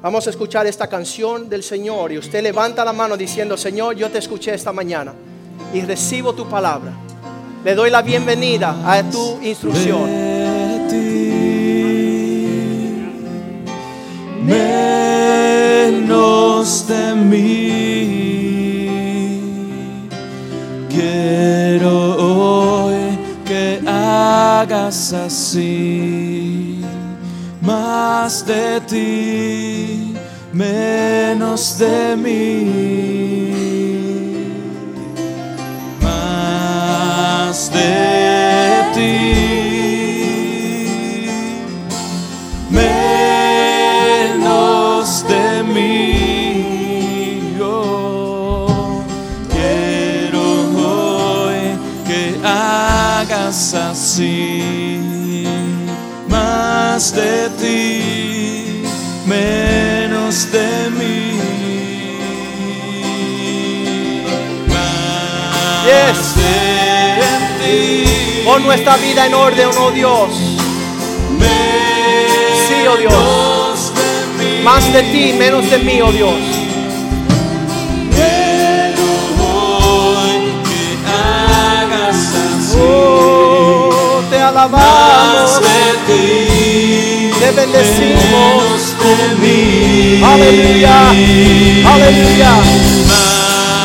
Vamos 0.02 0.26
a 0.26 0.30
escuchar 0.30 0.66
esta 0.66 0.86
canción 0.86 1.48
del 1.48 1.62
Señor 1.62 2.12
y 2.12 2.18
usted 2.18 2.42
levanta 2.42 2.84
la 2.84 2.92
mano 2.92 3.16
diciendo, 3.16 3.56
Señor, 3.56 3.96
yo 3.96 4.10
te 4.10 4.18
escuché 4.18 4.52
esta 4.52 4.70
mañana 4.70 5.14
y 5.72 5.80
recibo 5.80 6.34
tu 6.34 6.46
palabra. 6.46 6.92
Le 7.64 7.74
doy 7.74 7.90
la 7.90 8.02
bienvenida 8.02 8.76
a 8.84 9.02
tu 9.02 9.38
instrucción. 9.42 10.28
menos 15.88 16.86
de 16.86 17.14
mí. 17.14 18.27
Hagas 24.68 25.14
así, 25.14 26.82
más 27.62 28.44
de 28.44 28.80
ti, 28.82 30.14
menos 30.52 31.78
de 31.78 32.16
mí. 32.16 33.48
Más 36.02 37.70
de 37.72 38.17
Más 56.98 57.14
de 57.14 57.48
ti, 57.60 58.82
menos 59.24 60.50
de 60.50 60.90
mí. 60.98 61.38
Más 64.66 65.84
Yes. 65.86 66.34
de 66.34 67.30
ti. 67.62 68.42
Pon 68.44 68.64
nuestra 68.64 68.96
vida 68.96 69.26
en 69.26 69.34
orden, 69.34 69.68
oh 69.78 69.92
Dios. 69.92 70.30
Sí, 72.66 72.84
oh 72.90 72.96
Dios. 72.96 73.92
De 73.94 74.44
mí. 74.44 74.62
Más 74.64 74.92
de 74.92 75.02
ti, 75.04 75.32
menos 75.38 75.70
de 75.70 75.78
mí, 75.78 76.00
oh 76.02 76.10
Dios. 76.10 76.34
Oh, 82.80 84.20
te 84.30 84.38
Más 84.38 84.48
alabamos. 84.48 85.60
de 85.60 85.68
ti. 86.06 86.67
Te 87.48 87.54
bendecimos. 87.54 88.94
Aleluya. 90.22 91.10
Aleluya. 91.86 92.52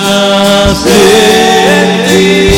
Más 0.04 0.84
de 0.84 0.91
ti. 2.10 2.53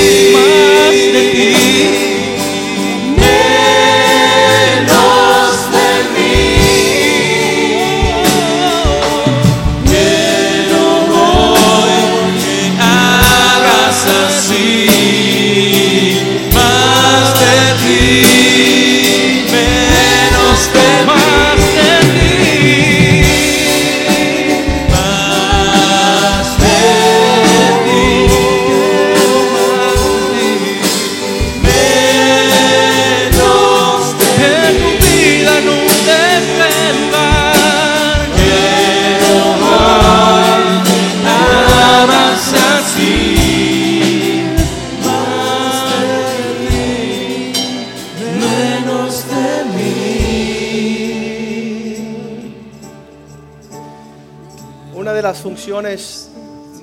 Funciones 55.75 56.29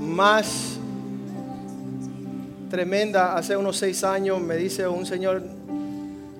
más 0.00 0.76
tremenda 2.68 3.34
hace 3.34 3.56
unos 3.56 3.78
seis 3.78 4.04
años 4.04 4.38
me 4.38 4.56
dice 4.56 4.86
un 4.86 5.06
señor, 5.06 5.42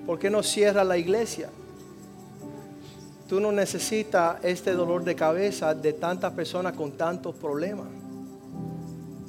¿por 0.05 0.18
qué 0.18 0.28
no 0.28 0.42
cierra 0.42 0.84
la 0.84 0.98
iglesia? 0.98 1.48
Tú 3.26 3.40
no 3.40 3.53
necesitas 3.53 4.36
este 4.44 4.72
dolor 4.72 5.03
de 5.03 5.14
cabeza 5.14 5.74
de 5.74 5.94
tantas 5.94 6.34
personas 6.34 6.74
con 6.74 6.92
tantos 6.92 7.34
problemas. 7.36 7.86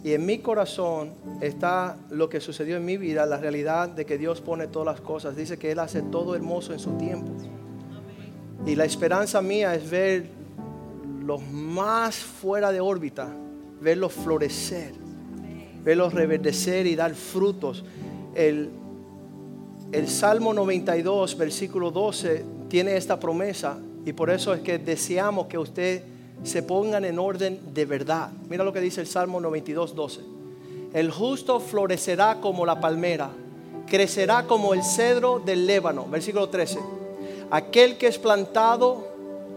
Y 0.04 0.12
en 0.12 0.26
mi 0.26 0.40
corazón 0.40 1.14
está 1.40 1.96
lo 2.10 2.28
que 2.28 2.42
sucedió 2.42 2.76
en 2.76 2.84
mi 2.84 2.98
vida, 2.98 3.26
la 3.26 3.38
realidad 3.38 3.88
de 3.88 4.06
que 4.06 4.18
Dios 4.18 4.42
pone 4.42 4.68
todas 4.68 4.98
las 4.98 5.00
cosas. 5.00 5.34
Dice 5.34 5.58
que 5.58 5.72
Él 5.72 5.80
hace 5.80 6.02
todo 6.02 6.36
hermoso 6.36 6.74
en 6.74 6.80
su 6.80 6.98
tiempo. 6.98 7.32
Y 8.66 8.76
la 8.76 8.84
esperanza 8.84 9.42
mía 9.42 9.74
es 9.76 9.90
ver 9.90 10.43
los 11.26 11.42
más 11.42 12.16
fuera 12.16 12.72
de 12.72 12.82
órbita, 12.82 13.30
verlos 13.80 14.14
florecer, 14.14 14.94
verlos 15.84 16.14
reverdecer 16.14 16.86
y 16.86 16.96
dar 16.96 17.14
frutos. 17.14 17.84
El, 18.36 18.72
Salmo 20.08 20.54
92, 20.54 21.38
versículo 21.38 21.92
12, 21.92 22.44
tiene 22.68 22.98
esta 22.98 23.20
promesa 23.20 23.78
y 24.06 24.14
por 24.14 24.32
eso 24.32 24.54
es 24.54 24.62
que 24.62 24.80
deseamos 24.80 25.46
que 25.46 25.58
usted 25.58 26.04
se 26.44 26.64
pongan 26.64 27.06
en 27.06 27.20
orden 27.20 27.60
de 27.74 27.86
verdad. 27.86 28.30
Mira 28.50 28.64
lo 28.64 28.74
que 28.74 28.82
dice 28.82 29.02
el 29.02 29.08
Salmo 29.08 29.40
92, 29.40 29.96
12. 29.96 30.22
El 30.94 31.12
justo 31.12 31.60
florecerá 31.60 32.42
como 32.42 32.66
la 32.66 32.82
palmera, 32.82 33.30
crecerá 33.88 34.46
como 34.48 34.74
el 34.74 34.84
cedro 34.84 35.40
del 35.40 35.68
Lébano. 35.68 36.06
Versículo 36.10 36.50
13. 36.50 36.80
Aquel 37.52 37.98
que 37.98 38.08
es 38.08 38.18
plantado, 38.18 39.13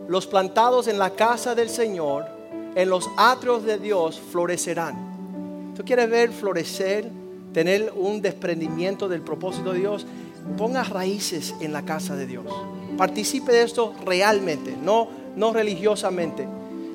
los 0.09 0.27
plantados 0.27 0.89
en 0.89 0.99
la 0.99 1.11
casa 1.11 1.55
del 1.55 1.69
Señor, 1.69 2.27
en 2.75 2.89
los 2.89 3.09
atrios 3.17 3.65
de 3.65 3.79
Dios, 3.79 4.21
florecerán. 4.31 5.75
¿Tú 5.75 5.85
quieres 5.85 6.09
ver 6.09 6.31
florecer, 6.33 7.11
tener 7.53 7.93
un 7.95 8.23
desprendimiento 8.23 9.09
del 9.09 9.23
propósito 9.23 9.73
de 9.73 9.81
Dios? 9.81 10.07
Ponga 10.57 10.85
raíces 10.85 11.55
en 11.61 11.73
la 11.73 11.85
casa 11.85 12.17
de 12.17 12.27
Dios. 12.27 12.47
Participe 12.97 13.53
de 13.53 13.63
esto 13.63 13.95
realmente, 14.05 14.77
no, 14.81 15.09
no 15.37 15.53
religiosamente. 15.53 16.47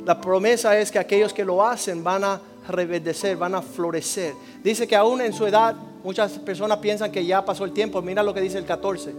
La 0.05 0.19
promesa 0.19 0.79
es 0.79 0.91
que 0.91 0.99
aquellos 0.99 1.33
que 1.33 1.45
lo 1.45 1.65
hacen 1.65 2.03
van 2.03 2.23
a 2.23 2.41
reverdecer, 2.67 3.37
van 3.37 3.55
a 3.55 3.61
florecer. 3.61 4.33
Dice 4.63 4.87
que 4.87 4.95
aún 4.95 5.21
en 5.21 5.33
su 5.33 5.45
edad, 5.45 5.75
muchas 6.03 6.31
personas 6.39 6.77
piensan 6.77 7.11
que 7.11 7.25
ya 7.25 7.43
pasó 7.45 7.65
el 7.65 7.71
tiempo. 7.71 8.01
Mira 8.01 8.23
lo 8.23 8.33
que 8.33 8.41
dice 8.41 8.57
el 8.57 8.65
14. 8.65 9.13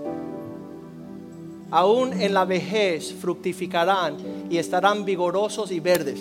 Aún 1.73 2.21
en 2.21 2.35
la 2.35 2.45
vejez 2.45 3.15
fructificarán 3.15 4.19
y 4.51 4.59
estarán 4.59 5.07
vigorosos 5.07 5.73
y 5.73 5.81
verdes. 5.81 6.21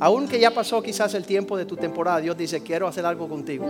Aún 0.00 0.26
que 0.26 0.40
ya 0.40 0.50
pasó 0.50 0.82
quizás 0.82 1.14
el 1.14 1.24
tiempo 1.24 1.56
de 1.56 1.64
tu 1.66 1.76
temporada, 1.76 2.20
Dios 2.20 2.36
dice, 2.36 2.64
quiero 2.64 2.88
hacer 2.88 3.06
algo 3.06 3.28
contigo. 3.28 3.64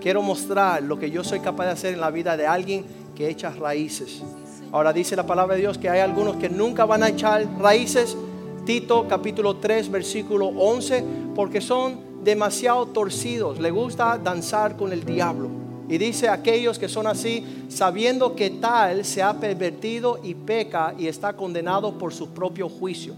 Quiero 0.00 0.22
mostrar 0.22 0.80
lo 0.84 0.96
que 0.96 1.10
yo 1.10 1.24
soy 1.24 1.40
capaz 1.40 1.64
de 1.64 1.72
hacer 1.72 1.94
en 1.94 2.00
la 2.00 2.12
vida 2.12 2.36
de 2.36 2.46
alguien 2.46 2.84
que 3.16 3.28
echa 3.28 3.50
raíces. 3.50 4.22
Ahora 4.70 4.92
dice 4.92 5.16
la 5.16 5.26
palabra 5.26 5.56
de 5.56 5.62
Dios 5.62 5.76
que 5.76 5.90
hay 5.90 5.98
algunos 5.98 6.36
que 6.36 6.48
nunca 6.48 6.84
van 6.84 7.02
a 7.02 7.08
echar 7.08 7.44
raíces. 7.58 8.16
Tito 8.64 9.08
capítulo 9.08 9.56
3 9.56 9.90
versículo 9.90 10.46
11, 10.46 11.04
porque 11.34 11.60
son 11.60 12.22
demasiado 12.22 12.86
torcidos, 12.86 13.58
le 13.58 13.72
gusta 13.72 14.18
danzar 14.18 14.76
con 14.76 14.92
el 14.92 15.04
diablo. 15.04 15.59
Y 15.90 15.98
dice 15.98 16.28
aquellos 16.28 16.78
que 16.78 16.88
son 16.88 17.08
así, 17.08 17.44
sabiendo 17.68 18.36
que 18.36 18.48
tal 18.48 19.04
se 19.04 19.22
ha 19.24 19.34
pervertido 19.34 20.20
y 20.22 20.34
peca 20.34 20.94
y 20.96 21.08
está 21.08 21.32
condenado 21.32 21.98
por 21.98 22.14
su 22.14 22.28
propio 22.28 22.68
juicio. 22.68 23.14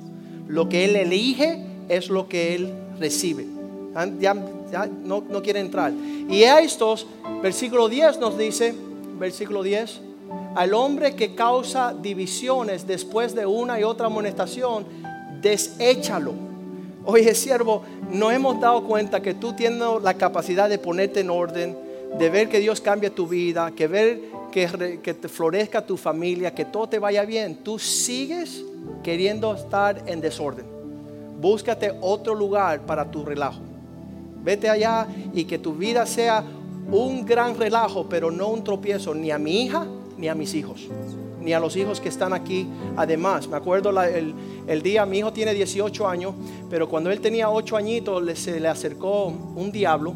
Lo 0.48 0.70
que 0.70 0.86
él 0.86 0.96
elige 0.96 1.62
es 1.90 2.08
lo 2.08 2.30
que 2.30 2.54
él 2.54 2.72
recibe. 2.98 3.46
Ya, 4.18 4.32
no, 4.32 5.22
no 5.28 5.42
quiere 5.42 5.60
entrar. 5.60 5.92
Y 6.30 6.44
a 6.44 6.60
estos, 6.60 7.06
versículo 7.42 7.90
10 7.90 8.18
nos 8.18 8.38
dice, 8.38 8.74
versículo 9.18 9.62
10, 9.62 10.00
al 10.54 10.72
hombre 10.72 11.14
que 11.14 11.34
causa 11.34 11.92
divisiones 11.92 12.86
después 12.86 13.34
de 13.34 13.44
una 13.44 13.78
y 13.78 13.82
otra 13.82 14.06
amonestación, 14.06 14.86
deséchalo. 15.42 16.32
Oye, 17.04 17.34
siervo, 17.34 17.82
no 18.10 18.30
hemos 18.30 18.58
dado 18.60 18.84
cuenta 18.84 19.20
que 19.20 19.34
tú 19.34 19.52
tienes 19.52 20.02
la 20.02 20.14
capacidad 20.14 20.70
de 20.70 20.78
ponerte 20.78 21.20
en 21.20 21.28
orden, 21.28 21.91
de 22.18 22.30
ver 22.30 22.48
que 22.48 22.60
Dios 22.60 22.80
cambia 22.80 23.14
tu 23.14 23.26
vida, 23.26 23.70
que 23.72 23.86
ver 23.86 24.20
que, 24.52 25.14
te 25.14 25.28
florezca 25.28 25.84
tu 25.84 25.96
familia, 25.96 26.54
que 26.54 26.64
todo 26.64 26.88
te 26.88 26.98
vaya 26.98 27.24
bien. 27.24 27.56
Tú 27.56 27.78
sigues 27.78 28.64
queriendo 29.02 29.54
estar 29.54 30.02
en 30.06 30.20
desorden. 30.20 30.66
Búscate 31.40 31.92
otro 32.00 32.34
lugar 32.34 32.82
para 32.82 33.10
tu 33.10 33.24
relajo. 33.24 33.60
Vete 34.44 34.68
allá 34.68 35.08
y 35.32 35.44
que 35.44 35.58
tu 35.58 35.74
vida 35.74 36.04
sea 36.06 36.44
un 36.90 37.24
gran 37.24 37.56
relajo, 37.56 38.06
pero 38.08 38.30
no 38.30 38.48
un 38.48 38.62
tropiezo 38.62 39.14
ni 39.14 39.30
a 39.30 39.38
mi 39.38 39.64
hija 39.64 39.86
ni 40.18 40.28
a 40.28 40.34
mis 40.34 40.54
hijos, 40.54 40.88
ni 41.40 41.52
a 41.52 41.58
los 41.58 41.76
hijos 41.76 42.00
que 42.00 42.08
están 42.08 42.32
aquí. 42.32 42.68
Además, 42.96 43.48
me 43.48 43.56
acuerdo 43.56 43.90
el, 44.02 44.34
el, 44.66 44.82
día, 44.82 45.06
mi 45.06 45.18
hijo 45.18 45.32
tiene 45.32 45.54
18 45.54 46.06
años, 46.06 46.34
pero 46.70 46.88
cuando 46.88 47.10
él 47.10 47.20
tenía 47.20 47.50
8 47.50 47.76
añitos 47.76 48.22
le, 48.22 48.36
se 48.36 48.60
le 48.60 48.68
acercó 48.68 49.26
un 49.26 49.72
diablo 49.72 50.14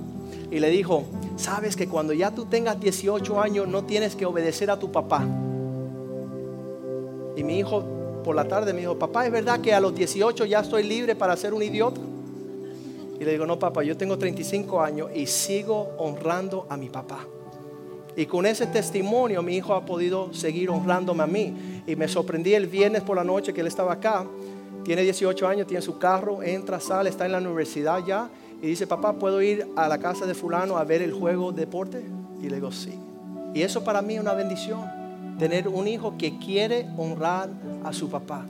y 0.51 0.61
le 0.61 0.71
dijo, 0.71 1.05
sabes 1.37 1.77
que 1.77 1.89
cuando 1.89 2.13
ya 2.13 2.31
tú 2.31 2.47
tengas 2.47 2.81
18 2.81 3.41
años 3.41 3.69
no 3.69 3.85
tienes 3.85 4.17
que 4.17 4.27
obedecer 4.27 4.71
a 4.71 4.79
tu 4.79 4.91
papá. 4.91 5.25
Y 7.37 7.45
mi 7.45 7.59
hijo 7.59 7.85
por 8.25 8.35
la 8.35 8.49
tarde 8.49 8.73
me 8.73 8.81
dijo, 8.81 8.99
papá, 8.99 9.27
¿es 9.27 9.33
verdad 9.33 9.61
que 9.61 9.73
a 9.73 9.81
los 9.81 9.95
18 9.95 10.47
ya 10.47 10.61
estoy 10.61 10.83
libre 10.83 11.15
para 11.15 11.37
ser 11.37 11.55
un 11.55 11.63
idiota? 11.63 12.01
Y 13.21 13.25
le 13.25 13.33
digo, 13.33 13.47
no, 13.47 13.59
papá, 13.59 13.83
yo 13.83 13.97
tengo 13.97 14.19
35 14.19 14.81
años 14.81 15.11
y 15.15 15.27
sigo 15.27 15.95
honrando 15.99 16.67
a 16.69 16.77
mi 16.77 16.89
papá. 16.89 17.27
Y 18.17 18.25
con 18.27 18.47
ese 18.47 18.67
testimonio 18.67 19.43
mi 19.43 19.57
hijo 19.57 19.75
ha 19.75 19.85
podido 19.85 20.33
seguir 20.33 20.71
honrándome 20.71 21.23
a 21.23 21.27
mí. 21.27 21.83
Y 21.87 21.97
me 21.97 22.09
sorprendí 22.09 22.55
el 22.55 22.67
viernes 22.67 23.03
por 23.03 23.17
la 23.17 23.25
noche 23.25 23.53
que 23.53 23.61
él 23.61 23.67
estaba 23.67 23.93
acá. 23.93 24.27
Tiene 24.85 25.03
18 25.03 25.47
años, 25.47 25.67
tiene 25.67 25.83
su 25.83 25.99
carro, 25.99 26.43
entra, 26.43 26.81
sale, 26.81 27.11
está 27.11 27.27
en 27.27 27.33
la 27.33 27.39
universidad 27.39 28.05
ya. 28.05 28.31
Y 28.63 28.69
dice, 28.69 28.87
papá, 28.87 29.15
¿puedo 29.15 29.43
ir 29.43 29.67
a 29.77 29.89
la 29.89 29.99
casa 29.99 30.27
de 30.27 30.35
fulano 30.35 30.77
a 30.77 30.85
ver 30.85 31.03
el 31.03 31.13
juego 31.13 31.53
de 31.53 31.61
deporte? 31.61 32.05
Y 32.43 32.49
le 32.49 32.57
digo, 32.57 32.73
sí. 32.73 32.99
Y 33.55 33.63
eso 33.63 33.85
para 33.85 34.03
mí 34.03 34.15
es 34.15 34.21
una 34.21 34.35
bendición. 34.35 34.81
Tener 35.39 35.69
un 35.69 35.87
hijo 35.89 36.17
que 36.17 36.39
quiere 36.39 36.89
honrar 36.97 37.51
a 37.85 37.93
su 37.93 38.09
papá. 38.09 38.47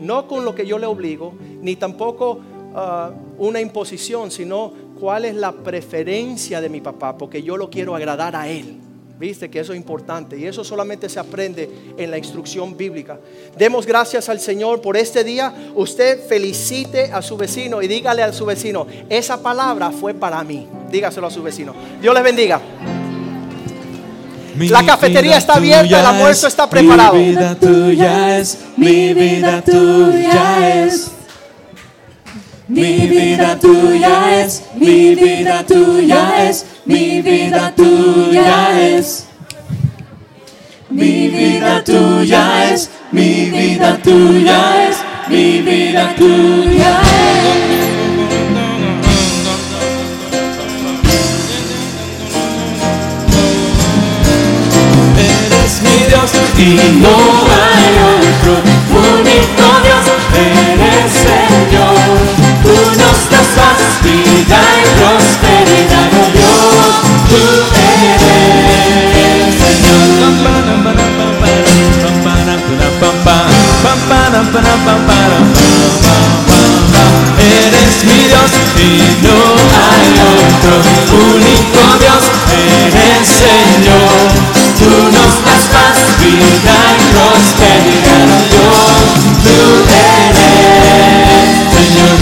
No 0.00 0.28
con 0.28 0.44
lo 0.44 0.54
que 0.54 0.66
yo 0.66 0.78
le 0.78 0.86
obligo, 0.86 1.34
ni 1.62 1.76
tampoco 1.76 2.40
uh, 2.74 3.44
una 3.44 3.60
imposición, 3.60 4.30
sino 4.30 4.72
cuál 5.00 5.24
es 5.24 5.34
la 5.34 5.52
preferencia 5.52 6.60
de 6.60 6.68
mi 6.68 6.80
papá, 6.80 7.16
porque 7.16 7.42
yo 7.42 7.56
lo 7.56 7.70
quiero 7.70 7.94
agradar 7.94 8.36
a 8.36 8.48
él. 8.48 8.80
Viste 9.18 9.48
que 9.48 9.60
eso 9.60 9.72
es 9.72 9.78
importante 9.78 10.38
y 10.38 10.44
eso 10.44 10.62
solamente 10.62 11.08
se 11.08 11.18
aprende 11.18 11.70
en 11.96 12.10
la 12.10 12.18
instrucción 12.18 12.76
bíblica. 12.76 13.18
Demos 13.56 13.86
gracias 13.86 14.28
al 14.28 14.40
Señor 14.40 14.82
por 14.82 14.94
este 14.94 15.24
día. 15.24 15.54
Usted 15.74 16.20
felicite 16.28 17.10
a 17.10 17.22
su 17.22 17.38
vecino 17.38 17.80
y 17.80 17.88
dígale 17.88 18.22
a 18.22 18.30
su 18.34 18.44
vecino, 18.44 18.86
esa 19.08 19.42
palabra 19.42 19.90
fue 19.90 20.12
para 20.12 20.44
mí. 20.44 20.68
Dígaselo 20.90 21.28
a 21.28 21.30
su 21.30 21.42
vecino. 21.42 21.74
Dios 22.02 22.14
les 22.14 22.22
bendiga. 22.22 22.60
la 24.58 24.84
cafetería 24.84 25.38
está 25.38 25.54
abierta, 25.54 25.98
el 25.98 26.06
almuerzo 26.06 26.46
está 26.46 26.68
preparado. 26.68 27.14
Mi 27.14 27.30
vida 27.30 27.54
tuya 27.54 28.38
es, 28.38 28.58
mi 28.76 29.14
vida 29.14 29.62
tuya 29.62 30.84
es. 30.84 31.12
Mi 32.68 33.06
vida 33.06 33.58
tuya 33.58 34.42
es, 34.42 34.62
mi 34.74 35.14
vida 35.14 35.64
tuya 35.64 36.48
es, 36.48 36.66
mi 36.86 37.20
vida 37.20 37.72
tuya 37.76 38.80
es. 38.80 39.26
Mi 40.88 41.28
vida 41.28 41.82
tuya 41.84 42.72
es, 42.72 42.90
mi 43.12 43.50
vida 43.50 43.98
tuya 44.02 44.88
es, 44.88 44.96
mi 45.28 45.60
vida 45.60 46.14
tuya 46.16 47.00
es. 47.02 47.46
Dios 56.08 56.30
y 56.58 57.00
no 57.00 57.16
hay 57.50 57.86
otro 58.16 58.54
único 58.90 59.66
Dios, 59.84 60.06
eres 60.34 61.12
Señor. 61.12 61.96
Tú 62.62 62.74
nos 63.00 63.30
das 63.30 63.48
paz, 63.56 63.80
vida 64.02 64.60
y 64.78 64.86
prosperidad, 64.98 66.15
eres 77.66 78.04
mi 78.04 78.18
Dios 78.28 78.50
y 78.76 78.88
no 79.24 79.38
hay 79.86 80.08
otro 80.36 80.74
único 81.34 81.80
Dios, 82.00 82.24
eres 82.52 83.26
Señor. 83.28 84.18
Tú 84.78 84.90
nos 85.04 85.34
das 85.44 85.64
paz, 85.72 85.98
vida 86.20 86.78
y 86.92 87.04
prosperidad, 87.12 88.28
tú 88.50 88.64
eres. 89.44 90.15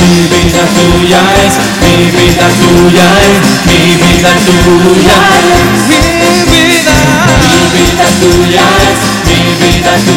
Mi 0.05 0.21
vida 0.29 0.65
tuya 0.77 1.23
es, 1.45 1.55
mi 1.81 2.11
vida 2.13 2.47
tuya 2.61 3.09
es, 3.25 3.45
mi 3.67 3.81
vida 4.03 4.33
tuya 4.45 5.19
es, 5.41 5.89
mi 5.89 6.01
vida. 6.53 6.95
Mi 7.41 7.57
vida 7.73 8.07
tuya 8.21 8.67
es, 8.85 8.99
mi 9.27 9.39
vida 9.61 9.93
tuya 10.05 10.15